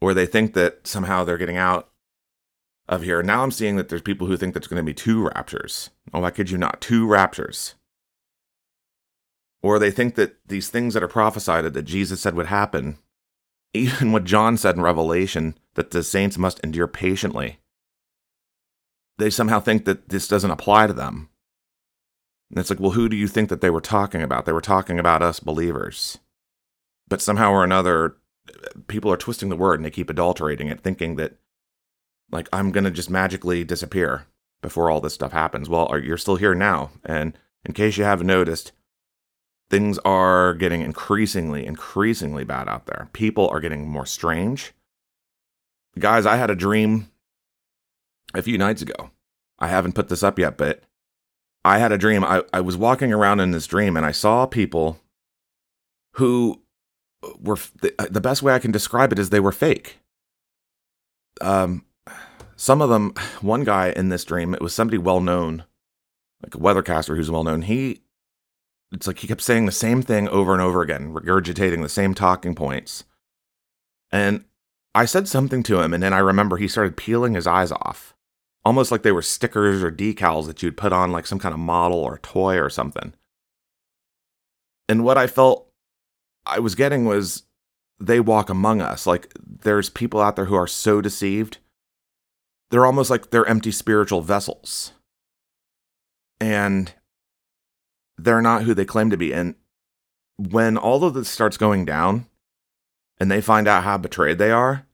Or 0.02 0.14
they 0.14 0.26
think 0.26 0.54
that 0.54 0.86
somehow 0.88 1.24
they're 1.24 1.38
getting 1.38 1.58
out 1.58 1.90
of 2.88 3.04
here. 3.04 3.24
Now 3.24 3.44
I'm 3.44 3.52
seeing 3.52 3.76
that 3.78 3.90
there's 3.90 4.02
people 4.02 4.28
who 4.28 4.38
think 4.38 4.54
there's 4.54 4.68
going 4.68 4.82
to 4.82 4.84
be 4.84 4.94
two 4.94 5.24
raptures. 5.24 5.90
Oh, 6.14 6.24
I 6.24 6.32
kid 6.32 6.50
you 6.50 6.58
not, 6.58 6.82
two 6.82 7.08
raptures. 7.08 7.76
Or 9.64 9.80
they 9.80 9.92
think 9.92 10.16
that 10.16 10.38
these 10.46 10.70
things 10.70 10.94
that 10.94 11.04
are 11.04 11.08
prophesied 11.08 11.66
that 11.66 11.82
Jesus 11.84 12.22
said 12.22 12.36
would 12.36 12.46
happen, 12.48 13.00
even 13.74 14.12
what 14.12 14.24
John 14.24 14.58
said 14.58 14.76
in 14.76 14.82
Revelation, 14.82 15.58
that 15.74 15.92
the 15.92 16.04
saints 16.04 16.38
must 16.38 16.60
endure 16.60 16.88
patiently, 16.88 17.60
they 19.18 19.30
somehow 19.30 19.60
think 19.60 19.86
that 19.86 20.10
this 20.10 20.28
doesn't 20.28 20.52
apply 20.52 20.88
to 20.88 20.94
them. 20.94 21.30
And 22.50 22.60
it's 22.60 22.70
like, 22.70 22.80
well, 22.80 22.92
who 22.92 23.10
do 23.10 23.16
you 23.16 23.28
think 23.28 23.50
that 23.50 23.62
they 23.62 23.70
were 23.70 23.82
talking 23.82 24.22
about? 24.22 24.46
They 24.46 24.52
were 24.52 24.62
talking 24.62 25.00
about 25.00 25.24
us 25.24 25.40
believers. 25.40 26.20
But 27.08 27.22
somehow 27.22 27.52
or 27.52 27.64
another, 27.64 28.18
people 28.88 29.12
are 29.12 29.18
twisting 29.18 29.50
the 29.50 29.56
word 29.56 29.80
and 29.80 29.86
they 29.86 29.92
keep 29.92 30.10
adulterating 30.10 30.68
it, 30.68 30.82
thinking 30.82 31.16
that 31.16 31.36
like 32.32 32.48
I'm 32.52 32.72
gonna 32.72 32.92
just 32.92 33.10
magically 33.10 33.64
disappear 33.64 34.26
before 34.62 34.90
all 34.90 35.02
this 35.02 35.14
stuff 35.14 35.32
happens. 35.32 35.70
Well, 35.70 36.00
you're 36.00 36.18
still 36.18 36.38
here 36.38 36.56
now, 36.56 36.92
and 37.04 37.38
in 37.64 37.74
case 37.74 37.98
you 37.98 38.04
haven't 38.04 38.28
noticed, 38.28 38.72
things 39.70 39.98
are 40.00 40.54
getting 40.54 40.82
increasingly, 40.82 41.66
increasingly 41.66 42.44
bad 42.44 42.68
out 42.68 42.86
there. 42.86 43.10
People 43.14 43.48
are 43.50 43.60
getting 43.60 43.88
more 43.88 44.06
strange. 44.06 44.74
Guys, 45.98 46.26
I 46.26 46.36
had 46.36 46.50
a 46.50 46.56
dream 46.56 47.10
a 48.34 48.42
few 48.42 48.58
nights 48.58 48.82
ago. 48.82 49.12
I 49.58 49.68
haven't 49.68 49.96
put 49.96 50.10
this 50.10 50.24
up 50.24 50.38
yet, 50.38 50.58
but 50.58 50.84
I 51.64 51.80
had 51.80 51.92
a 51.92 51.98
dream. 51.98 52.24
I, 52.24 52.44
I 52.54 52.62
was 52.62 52.78
walking 52.78 53.14
around 53.14 53.40
in 53.40 53.52
this 53.52 53.68
dream 53.68 53.96
and 53.96 54.06
I 54.06 54.12
saw 54.12 54.46
people 54.46 55.00
who 56.14 56.62
were 57.40 57.58
the, 57.82 58.22
best 58.22 58.44
way 58.44 58.54
I 58.54 58.60
can 58.60 58.72
describe 58.72 59.12
it 59.12 59.20
is 59.20 59.30
they 59.30 59.40
were 59.40 59.52
fake. 59.52 59.98
Um, 61.42 61.86
some 62.56 62.82
of 62.82 62.90
them, 62.90 63.14
one 63.42 63.64
guy 63.64 63.90
in 63.90 64.10
this 64.10 64.26
dream, 64.26 64.54
it 64.54 64.62
was 64.62 64.74
somebody 64.74 64.98
well 64.98 65.22
known, 65.22 65.66
like 66.44 66.56
a 66.56 66.60
weathercaster 66.60 67.16
who's 67.16 67.32
well 67.32 67.44
known. 67.44 67.64
He, 67.64 68.02
it's 68.92 69.08
like 69.08 69.20
he 69.20 69.28
kept 69.28 69.42
saying 69.42 69.66
the 69.66 69.72
same 69.72 70.02
thing 70.02 70.28
over 70.30 70.54
and 70.54 70.62
over 70.62 70.82
again, 70.82 71.14
regurgitating 71.14 71.82
the 71.82 71.90
same 71.90 72.14
talking 72.14 72.56
points. 72.56 73.04
And 74.12 74.46
I 74.94 75.06
said 75.06 75.28
something 75.28 75.64
to 75.64 75.82
him, 75.82 75.94
and 75.94 76.02
then 76.02 76.14
I 76.14 76.20
remember 76.20 76.58
he 76.58 76.68
started 76.68 76.96
peeling 76.96 77.34
his 77.34 77.48
eyes 77.48 77.72
off, 77.72 78.16
almost 78.64 78.92
like 78.92 79.04
they 79.04 79.12
were 79.12 79.22
stickers 79.22 79.84
or 79.84 79.92
decals 79.92 80.46
that 80.48 80.64
you'd 80.64 80.78
put 80.78 80.94
on 80.94 81.12
like 81.12 81.28
some 81.28 81.40
kind 81.40 81.54
of 81.54 81.60
model 81.60 82.00
or 82.00 82.20
toy 82.20 82.58
or 82.58 82.70
something. 82.70 83.14
And 84.88 85.04
what 85.04 85.18
I 85.18 85.28
felt 85.28 85.65
I 86.46 86.60
was 86.60 86.76
getting 86.76 87.06
was 87.06 87.44
they 88.00 88.20
walk 88.20 88.50
among 88.50 88.82
us. 88.82 89.08
Like 89.08 89.34
there's 89.40 89.90
people 89.90 90.22
out 90.22 90.36
there 90.36 90.46
who 90.46 90.56
are 90.56 90.68
so 90.68 91.02
deceived 91.02 91.60
they're 92.72 92.86
almost 92.86 93.10
like 93.10 93.30
they're 93.30 93.46
empty 93.46 93.72
spiritual 93.72 94.22
vessels. 94.22 94.94
And 96.40 96.94
they're 98.18 98.42
not 98.42 98.64
who 98.64 98.74
they 98.74 98.86
claim 98.86 99.10
to 99.10 99.18
be. 99.18 99.34
And 99.34 99.56
when 100.38 100.78
all 100.78 101.04
of 101.04 101.14
this 101.14 101.30
starts 101.30 101.58
going 101.58 101.86
down, 101.86 102.28
and 103.18 103.32
they 103.32 103.40
find 103.40 103.68
out 103.68 103.86
how 103.86 103.98
betrayed 103.98 104.38
they 104.38 104.52
are, 104.52 104.86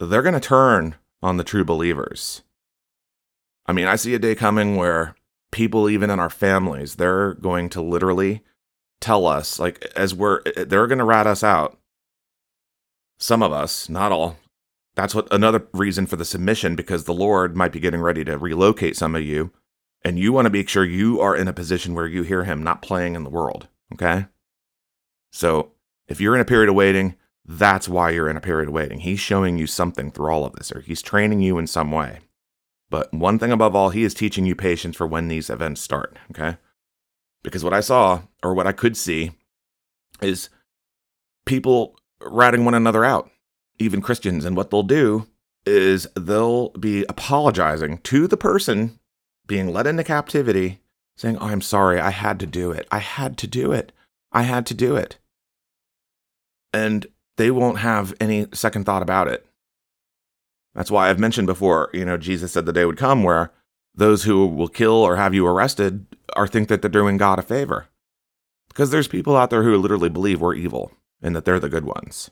they're 0.00 0.22
going 0.22 0.34
to 0.34 0.40
turn 0.40 0.96
on 1.22 1.36
the 1.36 1.44
true 1.44 1.64
believers. 1.64 2.42
I 3.66 3.72
mean, 3.72 3.86
I 3.86 3.94
see 3.94 4.14
a 4.14 4.18
day 4.18 4.34
coming 4.34 4.74
where 4.74 5.14
people, 5.52 5.88
even 5.88 6.10
in 6.10 6.18
our 6.18 6.30
families, 6.30 6.96
they're 6.96 7.34
going 7.34 7.68
to 7.70 7.80
literally 7.80 8.42
tell 9.00 9.26
us, 9.26 9.58
like, 9.58 9.84
as 9.96 10.14
we're, 10.14 10.40
eh, 10.46 10.52
eh, 10.56 10.64
they're 10.64 10.86
going 10.86 10.98
to 10.98 11.04
rat 11.04 11.26
us 11.26 11.42
out. 11.42 11.78
Some 13.18 13.42
of 13.42 13.52
us, 13.52 13.88
not 13.88 14.12
all. 14.12 14.36
That's 14.94 15.14
what 15.14 15.32
another 15.32 15.66
reason 15.72 16.06
for 16.06 16.16
the 16.16 16.24
submission, 16.24 16.76
because 16.76 17.04
the 17.04 17.14
Lord 17.14 17.56
might 17.56 17.72
be 17.72 17.80
getting 17.80 18.00
ready 18.00 18.24
to 18.24 18.38
relocate 18.38 18.96
some 18.96 19.14
of 19.14 19.22
you, 19.22 19.52
and 20.04 20.18
you 20.18 20.32
want 20.32 20.46
to 20.46 20.50
make 20.50 20.68
sure 20.68 20.84
you 20.84 21.20
are 21.20 21.36
in 21.36 21.48
a 21.48 21.52
position 21.52 21.94
where 21.94 22.06
you 22.06 22.22
hear 22.22 22.44
Him, 22.44 22.62
not 22.62 22.82
playing 22.82 23.14
in 23.14 23.24
the 23.24 23.30
world. 23.30 23.68
Okay? 23.92 24.26
So 25.32 25.72
if 26.08 26.20
you're 26.20 26.34
in 26.34 26.40
a 26.40 26.46
period 26.46 26.68
of 26.68 26.74
waiting, 26.74 27.16
that's 27.44 27.88
why 27.88 28.10
you're 28.10 28.28
in 28.28 28.36
a 28.36 28.40
period 28.40 28.68
of 28.68 28.74
waiting. 28.74 29.00
He's 29.00 29.20
showing 29.20 29.58
you 29.58 29.66
something 29.66 30.10
through 30.10 30.30
all 30.30 30.44
of 30.44 30.54
this, 30.54 30.72
or 30.72 30.80
he's 30.80 31.02
training 31.02 31.40
you 31.40 31.58
in 31.58 31.66
some 31.66 31.90
way. 31.90 32.20
But 32.90 33.12
one 33.14 33.38
thing 33.38 33.52
above 33.52 33.74
all, 33.76 33.90
he 33.90 34.02
is 34.02 34.14
teaching 34.14 34.44
you 34.44 34.56
patience 34.56 34.96
for 34.96 35.06
when 35.06 35.28
these 35.28 35.48
events 35.48 35.80
start, 35.80 36.16
okay? 36.30 36.58
Because 37.42 37.64
what 37.64 37.74
I 37.74 37.80
saw, 37.80 38.22
or 38.42 38.54
what 38.54 38.66
I 38.66 38.72
could 38.72 38.96
see, 38.96 39.32
is 40.20 40.50
people 41.46 41.96
ratting 42.20 42.64
one 42.64 42.74
another 42.74 43.04
out, 43.04 43.30
even 43.78 44.02
Christians. 44.02 44.44
And 44.44 44.56
what 44.56 44.70
they'll 44.70 44.82
do 44.82 45.26
is 45.66 46.06
they'll 46.16 46.70
be 46.70 47.04
apologizing 47.08 47.98
to 47.98 48.26
the 48.26 48.36
person 48.36 48.98
being 49.46 49.72
led 49.72 49.86
into 49.86 50.04
captivity, 50.04 50.80
saying, 51.16 51.36
Oh, 51.40 51.46
I'm 51.46 51.60
sorry, 51.60 51.98
I 51.98 52.10
had 52.10 52.38
to 52.40 52.46
do 52.46 52.70
it. 52.70 52.86
I 52.90 52.98
had 52.98 53.36
to 53.38 53.46
do 53.46 53.72
it. 53.72 53.92
I 54.32 54.42
had 54.42 54.66
to 54.66 54.74
do 54.74 54.96
it. 54.96 55.18
And 56.72 57.06
they 57.36 57.50
won't 57.50 57.78
have 57.78 58.14
any 58.20 58.46
second 58.52 58.84
thought 58.84 59.02
about 59.02 59.28
it. 59.28 59.46
That's 60.74 60.90
why 60.90 61.10
I've 61.10 61.18
mentioned 61.18 61.46
before, 61.46 61.90
you 61.92 62.04
know, 62.04 62.16
Jesus 62.16 62.52
said 62.52 62.64
the 62.64 62.72
day 62.72 62.84
would 62.84 62.96
come 62.96 63.22
where 63.22 63.50
those 64.00 64.24
who 64.24 64.46
will 64.46 64.66
kill 64.66 64.94
or 64.94 65.16
have 65.16 65.34
you 65.34 65.46
arrested 65.46 66.06
are 66.34 66.48
think 66.48 66.68
that 66.68 66.80
they're 66.80 66.90
doing 66.90 67.18
God 67.18 67.38
a 67.38 67.42
favor. 67.42 67.86
Because 68.68 68.90
there's 68.90 69.06
people 69.06 69.36
out 69.36 69.50
there 69.50 69.62
who 69.62 69.76
literally 69.76 70.08
believe 70.08 70.40
we're 70.40 70.54
evil 70.54 70.92
and 71.20 71.36
that 71.36 71.44
they're 71.44 71.60
the 71.60 71.68
good 71.68 71.84
ones. 71.84 72.30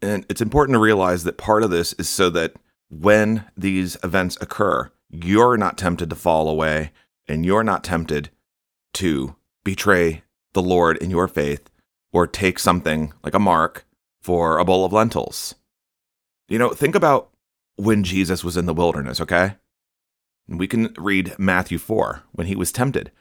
And 0.00 0.24
it's 0.28 0.40
important 0.40 0.76
to 0.76 0.80
realize 0.80 1.24
that 1.24 1.36
part 1.36 1.64
of 1.64 1.70
this 1.70 1.94
is 1.94 2.08
so 2.08 2.30
that 2.30 2.54
when 2.88 3.44
these 3.56 3.96
events 4.04 4.38
occur, 4.40 4.88
you're 5.10 5.56
not 5.56 5.76
tempted 5.76 6.10
to 6.10 6.16
fall 6.16 6.48
away 6.48 6.92
and 7.26 7.44
you're 7.44 7.64
not 7.64 7.82
tempted 7.82 8.30
to 8.94 9.34
betray 9.64 10.22
the 10.52 10.62
Lord 10.62 10.96
in 10.98 11.10
your 11.10 11.26
faith 11.26 11.68
or 12.12 12.28
take 12.28 12.60
something 12.60 13.12
like 13.24 13.34
a 13.34 13.40
mark 13.40 13.84
for 14.22 14.58
a 14.58 14.64
bowl 14.64 14.84
of 14.84 14.92
lentils. 14.92 15.56
You 16.48 16.60
know, 16.60 16.70
think 16.70 16.94
about 16.94 17.30
when 17.74 18.04
Jesus 18.04 18.44
was 18.44 18.56
in 18.56 18.66
the 18.66 18.74
wilderness, 18.74 19.20
okay? 19.20 19.56
We 20.48 20.66
can 20.66 20.94
read 20.96 21.34
Matthew 21.38 21.78
4 21.78 22.22
when 22.32 22.46
he 22.46 22.56
was 22.56 22.72
tempted. 22.72 23.12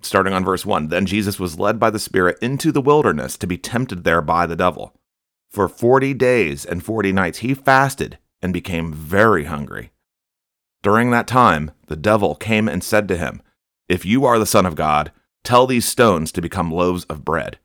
Starting 0.00 0.32
on 0.32 0.44
verse 0.44 0.64
1 0.64 0.88
Then 0.88 1.06
Jesus 1.06 1.40
was 1.40 1.58
led 1.58 1.80
by 1.80 1.90
the 1.90 1.98
Spirit 1.98 2.38
into 2.40 2.70
the 2.70 2.80
wilderness 2.80 3.36
to 3.38 3.46
be 3.46 3.58
tempted 3.58 4.04
there 4.04 4.22
by 4.22 4.46
the 4.46 4.56
devil. 4.56 4.94
For 5.50 5.68
40 5.68 6.14
days 6.14 6.64
and 6.64 6.84
40 6.84 7.12
nights 7.12 7.38
he 7.38 7.54
fasted 7.54 8.18
and 8.40 8.52
became 8.52 8.92
very 8.92 9.44
hungry. 9.44 9.90
During 10.82 11.10
that 11.10 11.26
time, 11.26 11.72
the 11.88 11.96
devil 11.96 12.34
came 12.36 12.68
and 12.68 12.84
said 12.84 13.08
to 13.08 13.16
him, 13.16 13.42
If 13.88 14.04
you 14.04 14.24
are 14.24 14.38
the 14.38 14.46
Son 14.46 14.66
of 14.66 14.76
God, 14.76 15.10
tell 15.42 15.66
these 15.66 15.86
stones 15.86 16.30
to 16.32 16.40
become 16.40 16.70
loaves 16.70 17.04
of 17.04 17.24
bread. 17.24 17.58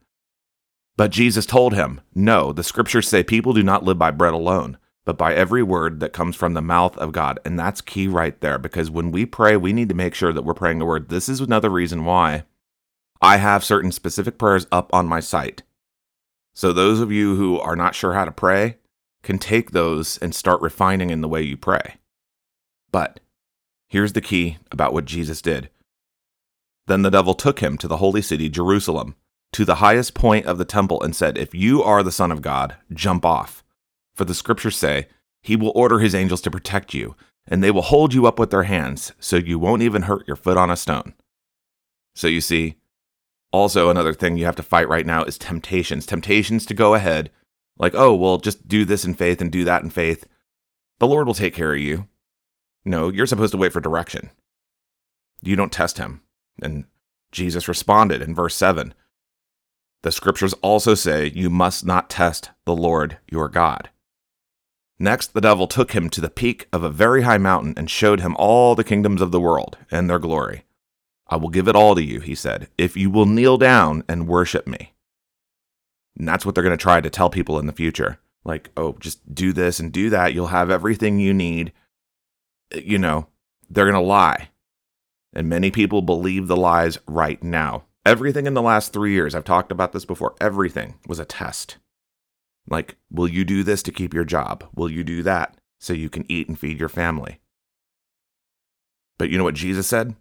But 0.98 1.12
Jesus 1.12 1.46
told 1.46 1.74
him, 1.74 2.02
No, 2.16 2.52
the 2.52 2.64
scriptures 2.64 3.08
say 3.08 3.24
people 3.24 3.54
do 3.54 3.64
not 3.64 3.84
live 3.84 4.00
by 4.00 4.12
bread 4.12 4.34
alone, 4.34 4.78
but 5.06 5.18
by 5.18 5.34
every 5.34 5.64
word 5.64 6.00
that 6.00 6.14
comes 6.14 6.36
from 6.36 6.54
the 6.54 6.62
mouth 6.62 6.98
of 6.98 7.12
God. 7.12 7.40
And 7.44 7.58
that's 7.58 7.82
key 7.82 8.08
right 8.08 8.40
there, 8.42 8.58
because 8.58 8.92
when 8.92 9.12
we 9.12 9.26
pray, 9.26 9.58
we 9.58 9.74
need 9.74 9.90
to 9.90 9.96
make 9.96 10.14
sure 10.14 10.34
that 10.34 10.44
we're 10.44 10.54
praying 10.54 10.80
the 10.80 10.86
word. 10.86 11.10
This 11.10 11.28
is 11.28 11.42
another 11.42 11.70
reason 11.70 12.06
why 12.06 12.44
I 13.22 13.38
have 13.38 13.64
certain 13.64 13.92
specific 13.92 14.38
prayers 14.38 14.68
up 14.72 14.94
on 14.94 15.08
my 15.08 15.20
site. 15.20 15.64
So 16.54 16.74
those 16.74 17.00
of 17.00 17.12
you 17.12 17.36
who 17.36 17.60
are 17.60 17.76
not 17.76 17.96
sure 17.96 18.14
how 18.14 18.26
to 18.26 18.32
pray 18.32 18.78
can 19.24 19.40
take 19.40 19.72
those 19.72 20.18
and 20.18 20.34
start 20.34 20.62
refining 20.62 21.10
in 21.10 21.22
the 21.22 21.30
way 21.30 21.42
you 21.42 21.58
pray. 21.58 21.96
But 22.92 23.20
here's 23.88 24.14
the 24.14 24.22
key 24.22 24.58
about 24.72 24.94
what 24.94 25.06
Jesus 25.06 25.42
did. 25.42 25.70
Then 26.88 27.04
the 27.04 27.12
devil 27.12 27.34
took 27.34 27.60
him 27.60 27.78
to 27.78 27.88
the 27.88 27.98
holy 27.98 28.22
city, 28.22 28.50
Jerusalem 28.50 29.16
to 29.54 29.66
the 29.66 29.76
highest 29.76 30.14
point 30.14 30.46
of 30.46 30.58
the 30.58 30.66
temple 30.66 31.02
and 31.02 31.16
said, 31.16 31.38
If 31.38 31.54
you 31.54 31.84
are 31.84 32.04
the 32.04 32.12
Son 32.12 32.32
of 32.32 32.42
God, 32.42 32.78
jump 32.94 33.26
off. 33.26 33.64
For 34.16 34.26
the 34.26 34.34
scriptures 34.34 34.78
say, 34.78 35.08
He 35.42 35.56
will 35.56 35.72
order 35.76 36.00
His 36.00 36.16
angels 36.16 36.42
to 36.42 36.52
protect 36.52 36.94
you, 36.94 37.16
and 37.48 37.64
they 37.64 37.72
will 37.72 37.82
hold 37.82 38.14
you 38.14 38.28
up 38.28 38.40
with 38.40 38.52
their 38.52 38.64
hands, 38.64 39.14
so 39.20 39.38
you 39.38 39.58
won't 39.58 39.82
even 39.82 40.04
hurt 40.04 40.28
your 40.28 40.36
foot 40.36 40.58
on 40.58 40.70
a 40.70 40.76
stone. 40.76 41.14
So 42.16 42.28
you 42.28 42.42
see, 42.42 42.76
also 43.52 43.90
another 43.90 44.14
thing 44.14 44.38
you 44.38 44.46
have 44.46 44.56
to 44.58 44.64
fight 44.64 44.88
right 44.88 45.06
now 45.06 45.24
is 45.24 45.38
temptations. 45.38 46.06
Temptations 46.06 46.66
to 46.66 46.74
go 46.74 46.94
ahead, 46.94 47.32
like, 47.78 47.96
oh, 47.96 48.14
well, 48.14 48.38
just 48.38 48.68
do 48.68 48.86
this 48.86 49.06
in 49.06 49.14
faith 49.14 49.42
and 49.42 49.52
do 49.52 49.64
that 49.64 49.84
in 49.84 49.90
faith. 49.90 50.26
The 51.00 51.08
Lord 51.08 51.28
will 51.28 51.34
take 51.34 51.54
care 51.54 51.74
of 51.74 51.80
you. 51.80 52.08
No, 52.86 53.10
you're 53.10 53.26
supposed 53.26 53.52
to 53.52 53.58
wait 53.58 53.74
for 53.74 53.82
direction. 53.82 54.30
You 55.42 55.56
don't 55.56 55.72
test 55.72 55.98
Him. 55.98 56.22
And 56.62 56.86
Jesus 57.32 57.68
responded 57.68 58.22
in 58.22 58.36
verse 58.36 58.56
7 58.56 58.94
the 60.04 60.12
scriptures 60.12 60.54
also 60.62 60.96
say 60.96 61.32
you 61.34 61.50
must 61.50 61.86
not 61.86 62.10
test 62.10 62.50
the 62.66 62.76
Lord 62.76 63.20
your 63.30 63.50
God. 63.50 63.90
Next, 65.02 65.34
the 65.34 65.42
devil 65.42 65.66
took 65.66 65.94
him 65.94 66.12
to 66.12 66.22
the 66.22 66.30
peak 66.30 66.68
of 66.72 66.84
a 66.84 66.90
very 66.90 67.24
high 67.24 67.40
mountain 67.40 67.74
and 67.76 67.90
showed 67.90 68.20
him 68.20 68.36
all 68.38 68.76
the 68.76 68.84
kingdoms 68.84 69.20
of 69.20 69.32
the 69.32 69.42
world 69.42 69.80
and 69.90 70.08
their 70.08 70.20
glory. 70.20 70.64
I 71.28 71.38
will 71.38 71.50
give 71.50 71.68
it 71.68 71.76
all 71.76 71.96
to 71.96 72.04
you, 72.04 72.20
he 72.20 72.36
said, 72.36 72.68
if 72.78 72.96
you 72.96 73.10
will 73.10 73.26
kneel 73.26 73.58
down 73.58 74.04
and 74.08 74.28
worship 74.28 74.68
me. 74.68 74.94
And 76.16 76.28
that's 76.28 76.46
what 76.46 76.54
they're 76.54 76.64
going 76.64 76.78
to 76.78 76.82
try 76.82 77.02
to 77.02 77.10
tell 77.10 77.32
people 77.32 77.58
in 77.58 77.66
the 77.66 77.74
future. 77.74 78.20
Like, 78.46 78.70
oh, 78.78 78.96
just 79.00 79.34
do 79.34 79.54
this 79.54 79.80
and 79.80 79.92
do 79.92 80.12
that. 80.12 80.36
You'll 80.36 80.48
have 80.48 80.70
everything 80.70 81.20
you 81.20 81.34
need. 81.34 81.74
You 82.72 83.00
know, 83.00 83.26
they're 83.72 83.90
going 83.90 83.96
to 83.96 84.08
lie. 84.08 84.50
And 85.34 85.50
many 85.50 85.72
people 85.72 86.04
believe 86.04 86.46
the 86.48 86.56
lies 86.56 87.00
right 87.08 87.42
now. 87.42 87.86
Everything 88.06 88.46
in 88.46 88.54
the 88.54 88.62
last 88.62 88.94
three 88.94 89.14
years, 89.14 89.34
I've 89.34 89.46
talked 89.46 89.72
about 89.72 89.94
this 89.94 90.06
before, 90.06 90.36
everything 90.40 91.00
was 91.08 91.18
a 91.18 91.26
test. 91.26 91.78
Like, 92.68 92.96
will 93.10 93.28
you 93.28 93.44
do 93.44 93.64
this 93.64 93.84
to 93.84 93.92
keep 93.92 94.14
your 94.14 94.24
job? 94.24 94.64
Will 94.76 94.90
you 94.90 95.04
do 95.04 95.24
that 95.24 95.58
so 95.80 95.94
you 95.94 96.10
can 96.10 96.26
eat 96.30 96.48
and 96.48 96.58
feed 96.58 96.80
your 96.80 96.90
family? 96.90 97.40
But 99.18 99.30
you 99.30 99.38
know 99.38 99.44
what 99.44 99.56
Jesus 99.56 99.88
said? 99.88 100.16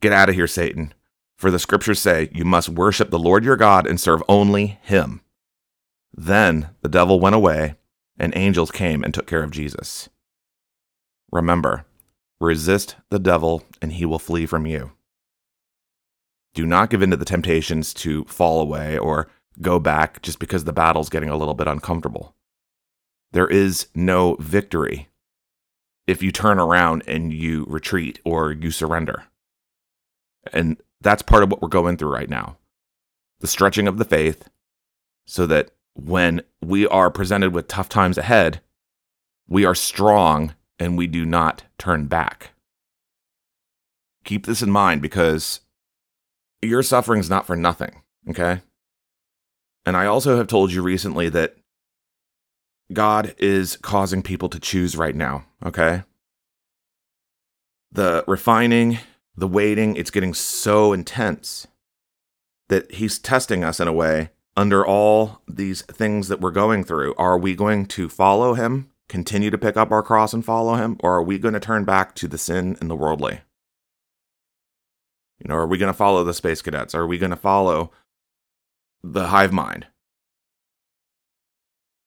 Get 0.00 0.12
out 0.12 0.28
of 0.28 0.34
here, 0.34 0.46
Satan. 0.46 0.94
For 1.36 1.50
the 1.50 1.58
scriptures 1.58 2.00
say, 2.00 2.30
You 2.32 2.44
must 2.44 2.68
worship 2.68 3.10
the 3.10 3.18
Lord 3.18 3.44
your 3.44 3.56
God 3.56 3.86
and 3.86 4.00
serve 4.00 4.22
only 4.28 4.78
him. 4.82 5.20
Then 6.16 6.70
the 6.82 6.88
devil 6.88 7.18
went 7.18 7.34
away, 7.34 7.74
and 8.18 8.32
angels 8.36 8.70
came 8.70 9.02
and 9.02 9.12
took 9.12 9.26
care 9.26 9.42
of 9.42 9.50
Jesus. 9.50 10.08
Remember, 11.32 11.86
resist 12.40 12.96
the 13.10 13.18
devil, 13.18 13.64
and 13.82 13.92
he 13.94 14.04
will 14.04 14.20
flee 14.20 14.46
from 14.46 14.66
you. 14.66 14.92
Do 16.54 16.64
not 16.64 16.88
give 16.88 17.02
in 17.02 17.10
to 17.10 17.16
the 17.16 17.24
temptations 17.24 17.92
to 17.94 18.24
fall 18.24 18.60
away 18.60 18.96
or 18.96 19.28
go 19.60 19.78
back 19.78 20.22
just 20.22 20.38
because 20.38 20.64
the 20.64 20.72
battle's 20.72 21.08
getting 21.08 21.28
a 21.28 21.36
little 21.36 21.54
bit 21.54 21.68
uncomfortable. 21.68 22.34
There 23.32 23.48
is 23.48 23.88
no 23.94 24.36
victory 24.40 25.08
if 26.06 26.22
you 26.22 26.30
turn 26.30 26.58
around 26.58 27.02
and 27.06 27.32
you 27.32 27.64
retreat 27.68 28.20
or 28.24 28.52
you 28.52 28.70
surrender. 28.70 29.24
And 30.52 30.76
that's 31.00 31.22
part 31.22 31.42
of 31.42 31.50
what 31.50 31.62
we're 31.62 31.68
going 31.68 31.96
through 31.96 32.12
right 32.12 32.30
now 32.30 32.56
the 33.40 33.46
stretching 33.48 33.86
of 33.86 33.98
the 33.98 34.04
faith 34.06 34.48
so 35.26 35.44
that 35.44 35.70
when 35.94 36.40
we 36.62 36.86
are 36.86 37.10
presented 37.10 37.52
with 37.52 37.68
tough 37.68 37.90
times 37.90 38.16
ahead, 38.16 38.60
we 39.46 39.66
are 39.66 39.74
strong 39.74 40.54
and 40.78 40.96
we 40.96 41.06
do 41.06 41.26
not 41.26 41.64
turn 41.76 42.06
back. 42.06 42.52
Keep 44.24 44.46
this 44.46 44.62
in 44.62 44.70
mind 44.70 45.02
because 45.02 45.60
your 46.62 46.82
suffering's 46.82 47.28
not 47.28 47.46
for 47.46 47.54
nothing, 47.54 48.02
okay? 48.30 48.62
And 49.86 49.96
I 49.96 50.06
also 50.06 50.36
have 50.36 50.46
told 50.46 50.72
you 50.72 50.82
recently 50.82 51.28
that 51.30 51.56
God 52.92 53.34
is 53.38 53.76
causing 53.78 54.22
people 54.22 54.48
to 54.48 54.60
choose 54.60 54.96
right 54.96 55.14
now, 55.14 55.44
okay? 55.64 56.02
The 57.92 58.24
refining, 58.26 58.98
the 59.36 59.48
waiting, 59.48 59.96
it's 59.96 60.10
getting 60.10 60.34
so 60.34 60.92
intense 60.92 61.66
that 62.68 62.92
He's 62.92 63.18
testing 63.18 63.64
us 63.64 63.80
in 63.80 63.88
a 63.88 63.92
way 63.92 64.30
under 64.56 64.86
all 64.86 65.42
these 65.48 65.82
things 65.82 66.28
that 66.28 66.40
we're 66.40 66.50
going 66.50 66.84
through. 66.84 67.14
Are 67.16 67.38
we 67.38 67.54
going 67.54 67.86
to 67.86 68.08
follow 68.08 68.54
Him, 68.54 68.90
continue 69.08 69.50
to 69.50 69.58
pick 69.58 69.76
up 69.76 69.90
our 69.90 70.02
cross 70.02 70.32
and 70.32 70.44
follow 70.44 70.74
Him, 70.76 70.96
or 71.00 71.16
are 71.16 71.22
we 71.22 71.38
going 71.38 71.54
to 71.54 71.60
turn 71.60 71.84
back 71.84 72.14
to 72.16 72.28
the 72.28 72.38
sin 72.38 72.76
and 72.80 72.88
the 72.88 72.96
worldly? 72.96 73.40
You 75.38 75.48
know, 75.48 75.56
are 75.56 75.66
we 75.66 75.78
going 75.78 75.92
to 75.92 75.96
follow 75.96 76.24
the 76.24 76.34
space 76.34 76.62
cadets? 76.62 76.94
Are 76.94 77.06
we 77.06 77.18
going 77.18 77.30
to 77.30 77.36
follow 77.36 77.90
the 79.12 79.28
hive 79.28 79.52
mind? 79.52 79.86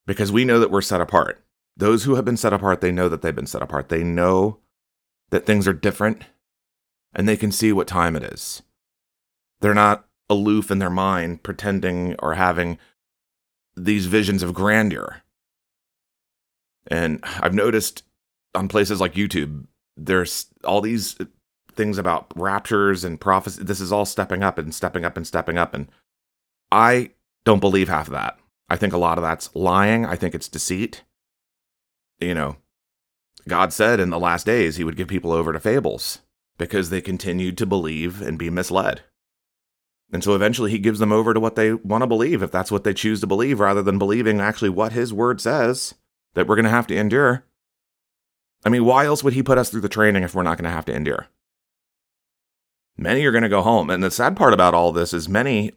because 0.08 0.32
we 0.32 0.46
know 0.46 0.60
that 0.60 0.72
we're 0.72 0.82
set 0.82 1.01
apart. 1.01 1.44
Those 1.75 2.06
who 2.06 2.16
have 2.16 2.25
been 2.25 2.38
set 2.38 2.54
apart, 2.54 2.82
they 2.82 2.92
know 2.92 3.08
that 3.10 3.22
they've 3.22 3.36
been 3.36 3.46
set 3.46 3.62
apart. 3.62 3.89
They 3.89 4.04
know 4.04 4.58
that 5.30 5.46
things 5.46 5.68
are 5.68 5.74
different 5.74 6.24
and 7.13 7.27
they 7.27 7.38
can 7.38 7.51
see 7.51 7.72
what 7.72 7.88
time 7.88 8.16
it 8.16 8.24
is. 8.24 8.63
They're 9.60 9.75
not 9.75 10.08
aloof 10.30 10.72
in 10.72 10.80
their 10.80 10.89
mind, 10.89 11.44
pretending 11.44 12.16
or 12.20 12.34
having 12.34 12.80
these 13.75 14.08
visions 14.08 14.42
of 14.42 14.54
grandeur. 14.54 15.22
And 16.88 17.24
I've 17.42 17.54
noticed 17.54 18.04
on 18.56 18.70
places 18.70 19.00
like 19.00 19.13
YouTube, 19.13 19.66
there's 19.98 20.48
all 20.63 20.82
these 20.82 21.18
things 21.74 21.98
about 21.98 22.32
raptures 22.36 23.04
and 23.04 23.20
prophecy. 23.20 23.63
This 23.63 23.82
is 23.82 23.92
all 23.92 24.06
stepping 24.06 24.42
up 24.42 24.58
and 24.58 24.74
stepping 24.74 25.06
up 25.06 25.18
and 25.18 25.27
stepping 25.27 25.58
up. 25.58 25.74
And 25.74 25.89
I 26.72 27.12
don't 27.46 27.60
believe 27.60 27.88
half 27.88 28.08
of 28.08 28.14
that. 28.14 28.38
I 28.70 28.76
think 28.76 28.94
a 28.94 28.98
lot 28.98 29.18
of 29.18 29.22
that's 29.22 29.54
lying. 29.56 30.06
I 30.06 30.16
think 30.16 30.36
it's 30.36 30.50
deceit. 30.50 31.04
You 32.20 32.34
know, 32.34 32.58
God 33.48 33.72
said 33.72 34.00
in 34.00 34.10
the 34.10 34.20
last 34.20 34.46
days 34.46 34.76
he 34.76 34.84
would 34.84 34.98
give 34.98 35.08
people 35.08 35.32
over 35.32 35.54
to 35.54 35.60
fables 35.60 36.20
because 36.58 36.90
they 36.90 37.02
continued 37.02 37.58
to 37.60 37.66
believe 37.66 38.22
and 38.22 38.38
be 38.38 38.50
misled. 38.50 39.02
And 40.12 40.24
so 40.24 40.34
eventually 40.36 40.72
he 40.72 40.80
gives 40.80 41.00
them 41.00 41.12
over 41.12 41.34
to 41.34 41.40
what 41.40 41.56
they 41.56 41.74
want 41.74 42.02
to 42.02 42.08
believe, 42.08 42.42
if 42.42 42.52
that's 42.52 42.72
what 42.72 42.84
they 42.84 42.94
choose 42.94 43.20
to 43.22 43.28
believe, 43.28 43.60
rather 43.60 43.84
than 43.84 44.00
believing 44.00 44.40
actually 44.40 44.70
what 44.70 44.94
his 44.94 45.14
word 45.14 45.42
says 45.42 45.96
that 46.34 46.48
we're 46.48 46.56
going 46.56 46.66
to 46.66 46.70
have 46.70 46.88
to 46.88 46.96
endure. 46.96 47.46
I 48.66 48.70
mean, 48.70 48.86
why 48.86 49.06
else 49.06 49.24
would 49.24 49.34
he 49.34 49.44
put 49.44 49.58
us 49.58 49.70
through 49.70 49.82
the 49.82 49.90
training 49.90 50.24
if 50.24 50.34
we're 50.34 50.44
not 50.44 50.58
going 50.58 50.70
to 50.70 50.76
have 50.76 50.86
to 50.86 50.94
endure? 50.94 51.28
Many 52.98 53.26
are 53.26 53.32
going 53.32 53.44
to 53.44 53.50
go 53.50 53.62
home. 53.62 53.90
And 53.90 54.04
the 54.04 54.10
sad 54.10 54.36
part 54.36 54.54
about 54.54 54.74
all 54.74 54.92
this 54.92 55.14
is 55.14 55.30
many, 55.30 55.74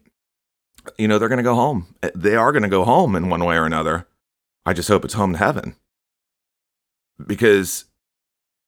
you 0.97 1.07
know, 1.07 1.17
they're 1.19 1.29
going 1.29 1.37
to 1.37 1.43
go 1.43 1.55
home. 1.55 1.95
Eh, 2.03 2.11
they 2.15 2.35
are 2.35 2.51
going 2.51 2.63
to 2.63 2.69
go 2.69 2.83
home 2.83 3.15
in 3.15 3.29
one 3.29 3.43
way 3.43 3.55
or 3.55 3.65
another. 3.65 4.07
I 4.65 4.73
just 4.73 4.89
hope 4.89 5.05
it's 5.05 5.13
home 5.13 5.33
to 5.33 5.39
heaven. 5.39 5.75
Because 7.25 7.85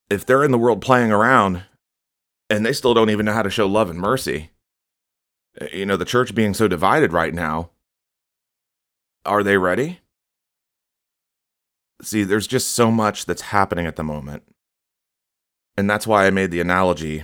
if 0.10 0.26
they're 0.26 0.44
in 0.44 0.52
the 0.52 0.58
world 0.58 0.82
playing 0.82 1.12
around 1.12 1.64
and 2.50 2.66
they 2.66 2.74
still 2.74 2.94
don't 2.94 3.10
even 3.10 3.26
know 3.26 3.34
how 3.34 3.42
to 3.42 3.50
show 3.50 3.68
love 3.68 3.90
and 3.90 4.00
mercy, 4.00 4.52
eh, 5.60 5.68
you 5.74 5.86
know, 5.86 5.98
the 5.98 6.06
church 6.06 6.36
being 6.36 6.54
so 6.54 6.68
divided 6.68 7.14
right 7.14 7.34
now, 7.34 7.72
are 9.26 9.44
they 9.44 9.58
ready? 9.58 10.00
See, 12.02 12.24
there's 12.24 12.48
just 12.48 12.72
so 12.72 12.92
much 12.92 13.26
that's 13.26 13.44
happening 13.44 13.86
at 13.86 13.96
the 13.96 14.04
moment. 14.04 14.44
And 15.78 15.90
that's 15.90 16.06
why 16.06 16.28
I 16.28 16.30
made 16.30 16.52
the 16.52 16.60
analogy 16.60 17.24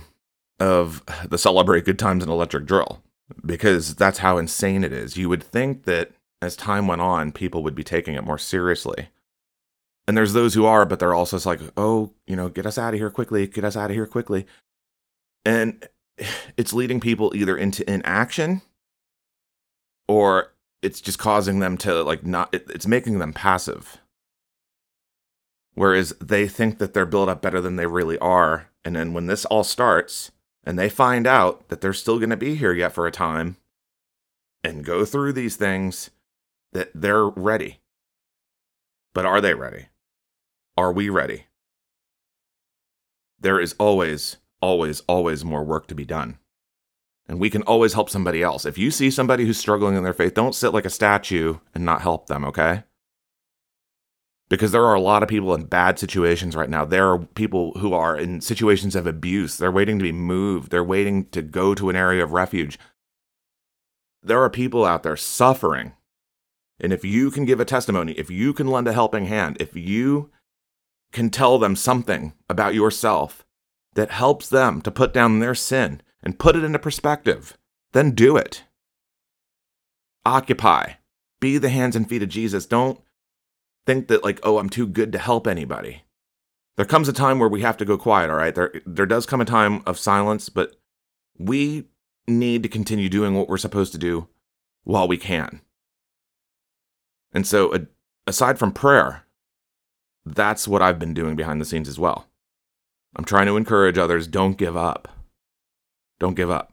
of 0.58 1.02
the 1.28 1.38
Celebrate 1.38 1.84
Good 1.84 1.98
Times 1.98 2.22
and 2.22 2.32
Electric 2.32 2.66
Drill, 2.66 3.02
because 3.44 3.94
that's 3.94 4.18
how 4.18 4.38
insane 4.38 4.84
it 4.84 4.92
is. 4.92 5.16
You 5.16 5.28
would 5.28 5.42
think 5.42 5.84
that 5.84 6.12
as 6.42 6.56
time 6.56 6.86
went 6.86 7.00
on, 7.00 7.32
people 7.32 7.62
would 7.62 7.74
be 7.74 7.84
taking 7.84 8.14
it 8.14 8.24
more 8.24 8.38
seriously. 8.38 9.08
And 10.06 10.16
there's 10.16 10.32
those 10.32 10.54
who 10.54 10.64
are, 10.64 10.86
but 10.86 10.98
they're 10.98 11.14
also 11.14 11.36
just 11.36 11.46
like, 11.46 11.60
oh, 11.76 12.12
you 12.26 12.34
know, 12.34 12.48
get 12.48 12.66
us 12.66 12.78
out 12.78 12.94
of 12.94 13.00
here 13.00 13.10
quickly, 13.10 13.46
get 13.46 13.64
us 13.64 13.76
out 13.76 13.90
of 13.90 13.96
here 13.96 14.06
quickly. 14.06 14.46
And 15.44 15.86
it's 16.56 16.72
leading 16.72 17.00
people 17.00 17.32
either 17.34 17.56
into 17.56 17.88
inaction 17.88 18.62
or 20.08 20.52
it's 20.82 21.00
just 21.00 21.18
causing 21.18 21.60
them 21.60 21.76
to 21.78 22.02
like 22.02 22.26
not, 22.26 22.48
it's 22.52 22.86
making 22.86 23.18
them 23.18 23.32
passive. 23.32 23.98
Whereas 25.74 26.12
they 26.20 26.48
think 26.48 26.78
that 26.78 26.92
they're 26.92 27.06
built 27.06 27.28
up 27.28 27.40
better 27.42 27.60
than 27.60 27.76
they 27.76 27.86
really 27.86 28.18
are. 28.18 28.68
And 28.84 28.96
then 28.96 29.12
when 29.12 29.26
this 29.26 29.44
all 29.44 29.62
starts, 29.62 30.32
and 30.64 30.78
they 30.78 30.88
find 30.88 31.26
out 31.26 31.68
that 31.68 31.80
they're 31.80 31.92
still 31.92 32.18
going 32.18 32.30
to 32.30 32.36
be 32.36 32.54
here 32.54 32.72
yet 32.72 32.92
for 32.92 33.06
a 33.06 33.10
time 33.10 33.56
and 34.62 34.84
go 34.84 35.04
through 35.04 35.32
these 35.32 35.56
things, 35.56 36.10
that 36.72 36.90
they're 36.94 37.26
ready. 37.26 37.80
But 39.14 39.26
are 39.26 39.40
they 39.40 39.54
ready? 39.54 39.86
Are 40.76 40.92
we 40.92 41.08
ready? 41.08 41.46
There 43.40 43.58
is 43.58 43.74
always, 43.78 44.36
always, 44.60 45.00
always 45.08 45.44
more 45.44 45.64
work 45.64 45.86
to 45.88 45.94
be 45.94 46.04
done. 46.04 46.38
And 47.26 47.38
we 47.38 47.48
can 47.48 47.62
always 47.62 47.94
help 47.94 48.10
somebody 48.10 48.42
else. 48.42 48.66
If 48.66 48.76
you 48.76 48.90
see 48.90 49.10
somebody 49.10 49.46
who's 49.46 49.58
struggling 49.58 49.96
in 49.96 50.02
their 50.02 50.12
faith, 50.12 50.34
don't 50.34 50.54
sit 50.54 50.74
like 50.74 50.84
a 50.84 50.90
statue 50.90 51.58
and 51.74 51.84
not 51.84 52.02
help 52.02 52.26
them, 52.26 52.44
okay? 52.44 52.84
Because 54.50 54.72
there 54.72 54.84
are 54.84 54.94
a 54.94 55.00
lot 55.00 55.22
of 55.22 55.28
people 55.28 55.54
in 55.54 55.64
bad 55.64 55.98
situations 55.98 56.54
right 56.54 56.68
now. 56.68 56.84
There 56.84 57.12
are 57.12 57.20
people 57.20 57.72
who 57.78 57.94
are 57.94 58.18
in 58.18 58.40
situations 58.42 58.96
of 58.96 59.06
abuse. 59.06 59.56
They're 59.56 59.70
waiting 59.70 59.98
to 59.98 60.02
be 60.02 60.12
moved, 60.12 60.70
they're 60.70 60.84
waiting 60.84 61.26
to 61.30 61.40
go 61.40 61.74
to 61.74 61.88
an 61.88 61.96
area 61.96 62.22
of 62.22 62.32
refuge. 62.32 62.78
There 64.22 64.42
are 64.42 64.50
people 64.50 64.84
out 64.84 65.02
there 65.02 65.16
suffering. 65.16 65.92
And 66.78 66.92
if 66.92 67.04
you 67.04 67.30
can 67.30 67.44
give 67.44 67.60
a 67.60 67.64
testimony, 67.64 68.12
if 68.12 68.30
you 68.30 68.52
can 68.52 68.66
lend 68.66 68.88
a 68.88 68.92
helping 68.92 69.26
hand, 69.26 69.56
if 69.60 69.76
you 69.76 70.30
can 71.12 71.30
tell 71.30 71.58
them 71.58 71.76
something 71.76 72.32
about 72.48 72.74
yourself 72.74 73.44
that 73.94 74.10
helps 74.10 74.48
them 74.48 74.80
to 74.82 74.90
put 74.90 75.14
down 75.14 75.38
their 75.38 75.54
sin 75.54 76.00
and 76.22 76.38
put 76.38 76.56
it 76.56 76.64
into 76.64 76.78
perspective, 76.78 77.56
then 77.92 78.12
do 78.12 78.36
it. 78.36 78.64
Occupy. 80.24 80.92
Be 81.38 81.56
the 81.58 81.70
hands 81.70 81.96
and 81.96 82.08
feet 82.08 82.22
of 82.22 82.28
Jesus. 82.28 82.66
Don't 82.66 83.00
think 83.86 84.08
that 84.08 84.24
like, 84.24 84.40
oh, 84.42 84.58
I'm 84.58 84.70
too 84.70 84.86
good 84.86 85.12
to 85.12 85.18
help 85.18 85.46
anybody. 85.46 86.02
There 86.76 86.86
comes 86.86 87.08
a 87.08 87.12
time 87.12 87.38
where 87.38 87.48
we 87.48 87.62
have 87.62 87.76
to 87.78 87.84
go 87.84 87.98
quiet, 87.98 88.30
all 88.30 88.36
right? 88.36 88.54
There 88.54 88.72
there 88.86 89.06
does 89.06 89.26
come 89.26 89.40
a 89.40 89.44
time 89.44 89.82
of 89.86 89.98
silence, 89.98 90.48
but 90.48 90.76
we 91.38 91.88
need 92.26 92.62
to 92.62 92.68
continue 92.68 93.08
doing 93.08 93.34
what 93.34 93.48
we're 93.48 93.58
supposed 93.58 93.92
to 93.92 93.98
do 93.98 94.28
while 94.84 95.08
we 95.08 95.16
can. 95.16 95.60
And 97.32 97.46
so 97.46 97.86
aside 98.26 98.58
from 98.58 98.72
prayer, 98.72 99.26
that's 100.24 100.68
what 100.68 100.82
I've 100.82 100.98
been 100.98 101.14
doing 101.14 101.36
behind 101.36 101.60
the 101.60 101.64
scenes 101.64 101.88
as 101.88 101.98
well. 101.98 102.26
I'm 103.16 103.24
trying 103.24 103.46
to 103.46 103.56
encourage 103.56 103.98
others 103.98 104.26
don't 104.26 104.56
give 104.56 104.76
up. 104.76 105.08
Don't 106.18 106.34
give 106.34 106.50
up. 106.50 106.72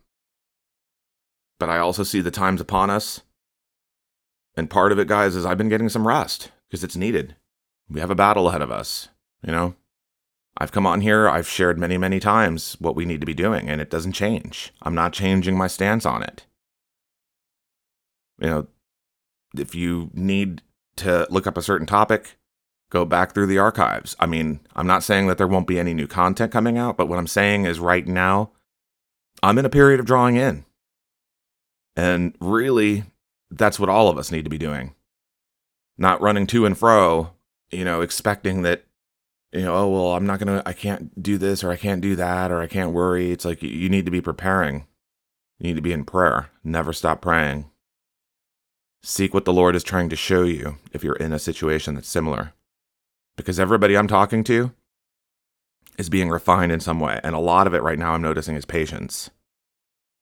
But 1.60 1.70
I 1.70 1.80
also 1.80 2.04
see 2.04 2.22
the 2.22 2.32
times 2.32 2.62
upon 2.62 2.89
us. 2.89 3.22
And 4.56 4.70
part 4.70 4.91
of 4.91 5.00
it, 5.00 5.08
guys, 5.08 5.36
is 5.36 5.46
I've 5.46 5.58
been 5.58 5.70
getting 5.70 5.89
some 5.89 6.08
rest 6.08 6.52
because 6.69 6.84
it's 6.84 6.95
needed. 6.95 7.36
We 7.89 7.99
have 7.99 8.12
a 8.12 8.15
battle 8.15 8.49
ahead 8.49 8.62
of 8.62 8.71
us, 8.71 9.10
you 9.43 9.51
know? 9.51 9.75
I've 10.60 10.71
come 10.71 10.88
on 10.88 11.01
here, 11.01 11.30
I've 11.30 11.47
shared 11.47 11.77
many, 11.77 11.97
many 11.97 12.19
times 12.19 12.75
what 12.80 12.95
we 12.95 13.06
need 13.06 13.19
to 13.21 13.27
be 13.27 13.36
doing, 13.36 13.69
and 13.69 13.80
it 13.80 13.91
doesn't 13.91 14.13
change. 14.13 14.73
I'm 14.82 14.95
not 14.95 15.13
changing 15.13 15.56
my 15.56 15.67
stance 15.67 16.06
on 16.06 16.23
it. 16.23 16.45
You 18.39 18.49
know, 18.49 18.67
if 19.56 19.75
you 19.75 20.10
need 20.13 20.63
to 20.97 21.27
look 21.30 21.45
up 21.45 21.58
a 21.58 21.62
certain 21.62 21.86
topic, 21.86 22.38
go 22.89 23.06
back 23.06 23.34
through 23.34 23.45
the 23.45 23.60
archives. 23.60 24.15
I 24.19 24.25
mean, 24.25 24.62
I'm 24.75 24.88
not 24.88 25.03
saying 25.03 25.27
that 25.27 25.38
there 25.38 25.47
won't 25.47 25.67
be 25.67 25.80
any 25.80 25.93
new 25.93 26.08
content 26.08 26.51
coming 26.51 26.77
out, 26.77 26.97
but 26.97 27.08
what 27.08 27.19
I'm 27.19 27.27
saying 27.27 27.65
is 27.65 27.80
right 27.80 28.08
now, 28.08 28.51
I'm 29.43 29.60
in 29.60 29.65
a 29.65 29.69
period 29.69 29.99
of 29.99 30.08
drawing 30.08 30.38
in. 30.38 30.65
And 31.95 32.36
really, 32.39 33.03
that's 33.51 33.80
what 33.80 33.89
all 33.89 34.10
of 34.10 34.17
us 34.17 34.32
need 34.32 34.43
to 34.43 34.49
be 34.49 34.58
doing 34.58 34.95
not 35.98 36.22
running 36.22 36.48
to 36.48 36.66
and 36.66 36.78
fro, 36.78 37.32
you 37.72 37.84
know, 37.84 38.02
expecting 38.02 38.62
that, 38.62 38.86
you 39.52 39.62
know, 39.62 39.76
oh, 39.76 39.90
well, 39.90 40.14
I'm 40.14 40.26
not 40.26 40.40
going 40.40 40.60
to, 40.60 40.68
I 40.68 40.74
can't 40.74 41.22
do 41.22 41.38
this 41.38 41.64
or 41.64 41.72
I 41.72 41.78
can't 41.78 42.02
do 42.02 42.16
that 42.16 42.52
or 42.52 42.62
I 42.62 42.68
can't 42.68 42.94
worry. 42.94 43.32
It's 43.32 43.46
like 43.46 43.64
you 43.64 43.90
need 43.90 44.06
to 44.06 44.12
be 44.12 44.22
preparing. 44.22 44.86
You 45.60 45.68
need 45.68 45.76
to 45.76 45.82
be 45.82 45.94
in 45.94 46.06
prayer. 46.06 46.50
Never 46.64 46.94
stop 46.94 47.22
praying. 47.22 47.70
Seek 49.02 49.34
what 49.34 49.46
the 49.46 49.54
Lord 49.54 49.76
is 49.76 49.84
trying 49.84 50.10
to 50.10 50.16
show 50.16 50.44
you 50.44 50.78
if 50.92 51.04
you're 51.04 51.16
in 51.16 51.34
a 51.34 51.40
situation 51.40 51.96
that's 51.96 52.10
similar. 52.10 52.54
Because 53.36 53.60
everybody 53.60 53.96
I'm 53.96 54.08
talking 54.08 54.44
to 54.46 54.72
is 55.98 56.10
being 56.10 56.30
refined 56.30 56.72
in 56.72 56.80
some 56.80 57.00
way. 57.00 57.20
And 57.24 57.36
a 57.36 57.40
lot 57.40 57.68
of 57.68 57.74
it 57.74 57.84
right 57.84 57.98
now 57.98 58.14
I'm 58.14 58.22
noticing 58.22 58.56
is 58.56 58.66
patience. 58.66 59.30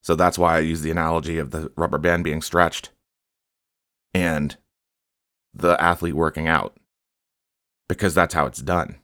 So 0.02 0.16
that's 0.16 0.38
why 0.38 0.56
I 0.56 0.60
use 0.60 0.82
the 0.82 0.92
analogy 0.92 1.40
of 1.40 1.52
the 1.52 1.72
rubber 1.76 1.98
band 1.98 2.24
being 2.24 2.42
stretched. 2.42 2.92
And 4.14 4.56
the 5.56 5.82
athlete 5.82 6.15
working 6.15 6.48
out 6.48 6.76
because 7.88 8.13
that's 8.13 8.34
how 8.34 8.46
it's 8.46 8.62
done. 8.62 8.98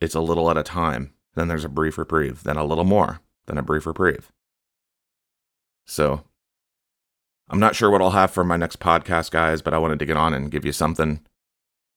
It's 0.00 0.14
a 0.14 0.20
little 0.20 0.50
at 0.50 0.56
a 0.56 0.62
time, 0.62 1.12
then 1.34 1.48
there's 1.48 1.64
a 1.64 1.68
brief 1.68 1.98
reprieve, 1.98 2.42
then 2.42 2.56
a 2.56 2.64
little 2.64 2.84
more, 2.84 3.20
then 3.46 3.58
a 3.58 3.62
brief 3.62 3.86
reprieve. 3.86 4.32
So, 5.86 6.24
I'm 7.48 7.60
not 7.60 7.76
sure 7.76 7.90
what 7.90 8.00
I'll 8.00 8.10
have 8.10 8.30
for 8.30 8.42
my 8.42 8.56
next 8.56 8.80
podcast, 8.80 9.30
guys, 9.30 9.62
but 9.62 9.74
I 9.74 9.78
wanted 9.78 9.98
to 9.98 10.06
get 10.06 10.16
on 10.16 10.32
and 10.34 10.50
give 10.50 10.64
you 10.64 10.72
something 10.72 11.20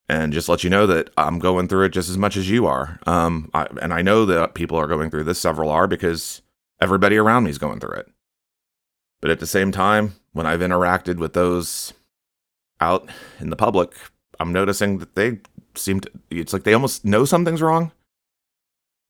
and 0.10 0.34
just 0.34 0.50
let 0.50 0.64
you 0.64 0.70
know 0.70 0.86
that 0.88 1.10
I'm 1.18 1.40
going 1.40 1.68
through 1.68 1.86
it 1.86 1.90
just 1.90 2.10
as 2.10 2.18
much 2.18 2.38
as 2.38 2.50
you 2.50 2.66
are. 2.66 3.00
Um, 3.06 3.50
I, 3.54 3.68
and 3.82 3.94
I 3.94 4.02
know 4.02 4.26
that 4.26 4.54
people 4.54 4.78
are 4.78 4.88
going 4.88 5.10
through 5.10 5.24
this, 5.24 5.40
several 5.40 5.70
are, 5.70 5.88
because 5.88 6.42
everybody 6.82 7.18
around 7.18 7.46
me 7.46 7.50
is 7.50 7.58
going 7.58 7.80
through 7.80 7.98
it. 8.00 8.08
But 9.22 9.32
at 9.32 9.40
the 9.40 9.48
same 9.48 9.72
time, 9.72 10.16
when 10.34 10.46
I've 10.46 10.60
interacted 10.60 11.18
with 11.18 11.34
those 11.34 11.94
out 12.80 13.10
in 13.40 13.50
the 13.50 13.56
public, 13.56 13.94
I'm 14.40 14.54
noticing 14.54 15.00
that 15.00 15.16
they 15.16 15.40
seem 15.76 16.00
to, 16.02 16.12
it's 16.30 16.54
like 16.54 16.63
they 16.63 16.74
almost 16.74 17.06
know 17.06 17.26
something's 17.26 17.62
wrong, 17.62 17.92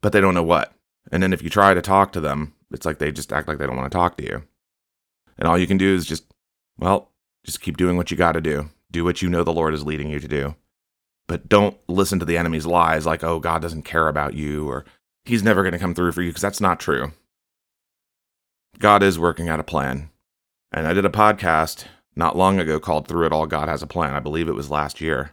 but 0.02 0.14
they 0.14 0.22
don't 0.22 0.34
know 0.34 0.44
what. 0.44 0.74
And 1.12 1.24
then 1.24 1.34
if 1.34 1.42
you 1.42 1.50
try 1.50 1.74
to 1.74 1.82
talk 1.82 2.12
to 2.14 2.20
them, 2.20 2.54
it's 2.72 2.86
like 2.86 3.00
they 3.00 3.12
just 3.12 3.32
act 3.32 3.48
like 3.48 3.58
they 3.58 3.66
don't 3.66 3.78
want 3.78 3.92
to 3.92 3.98
talk 3.98 4.18
to 4.18 4.24
you. 4.24 4.44
And 5.38 5.48
all 5.48 5.58
you 5.58 5.68
can 5.68 5.78
do 5.78 5.96
is 5.96 6.06
just, 6.06 6.26
well, 6.78 7.12
just 7.46 7.62
keep 7.62 7.78
doing 7.78 7.98
what 7.98 8.12
you 8.12 8.18
got 8.18 8.34
to 8.34 8.42
do. 8.42 8.70
Do 8.92 9.04
what 9.04 9.22
you 9.22 9.30
know 9.30 9.44
the 9.44 9.54
Lord 9.54 9.74
is 9.74 9.86
leading 9.86 10.10
you 10.10 10.20
to 10.20 10.28
do. 10.28 10.56
But 11.28 11.50
don't 11.50 11.78
listen 11.88 12.20
to 12.20 12.26
the 12.26 12.38
enemy's 12.38 12.66
lies 12.66 13.06
like, 13.06 13.24
oh, 13.24 13.40
God 13.40 13.62
doesn't 13.62 13.84
care 13.84 14.08
about 14.08 14.34
you 14.34 14.68
or 14.70 14.86
he's 15.26 15.44
never 15.44 15.62
going 15.62 15.74
to 15.74 15.80
come 15.80 15.94
through 15.94 16.14
for 16.14 16.22
you, 16.22 16.30
because 16.30 16.42
that's 16.42 16.62
not 16.62 16.80
true. 16.80 17.12
God 18.80 19.04
is 19.04 19.20
working 19.20 19.50
out 19.50 19.60
a 19.60 19.64
plan. 19.64 20.10
And 20.72 20.88
I 20.88 20.94
did 20.94 21.06
a 21.06 21.10
podcast 21.10 21.86
not 22.18 22.36
long 22.36 22.60
ago 22.60 22.80
called 22.80 23.08
Through 23.08 23.28
It 23.28 23.32
All 23.32 23.46
God 23.46 23.70
Has 23.70 23.84
a 23.84 23.88
Plan. 23.88 24.16
I 24.16 24.20
believe 24.20 24.50
it 24.50 24.56
was 24.56 24.72
last 24.72 25.00
year, 25.00 25.32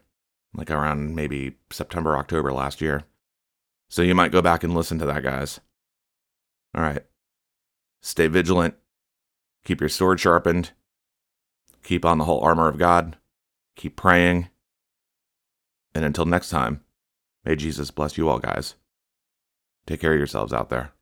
like 0.55 0.70
around 0.70 1.14
maybe 1.14 1.57
September, 1.70 2.16
October 2.16 2.53
last 2.53 2.81
year. 2.81 3.05
So 3.88 4.03
you 4.03 4.14
might 4.14 4.33
go 4.33 4.42
back 4.42 4.62
and 4.62 4.75
listen 4.75 4.99
to 4.99 5.07
that, 5.07 5.23
guys. 5.23 5.61
All 6.75 6.83
right. 6.83 7.05
Stay 8.03 8.27
vigilant. 8.27 8.75
Keep 9.64 9.81
your 9.81 9.88
sword 9.88 10.20
sharpened. 10.20 10.73
Keep 11.83 12.05
on 12.05 12.18
the 12.18 12.25
whole 12.25 12.40
armor 12.40 12.68
of 12.68 12.79
God. 12.79 13.16
Keep 13.77 13.97
praying. 13.97 14.49
And 15.94 16.05
until 16.05 16.27
next 16.27 16.51
time, 16.51 16.83
may 17.44 17.57
Jesus 17.57 17.90
bless 17.90 18.18
you 18.18 18.29
all, 18.29 18.38
guys. 18.38 18.75
Take 19.87 20.01
care 20.01 20.12
of 20.12 20.18
yourselves 20.18 20.53
out 20.53 20.68
there. 20.68 20.93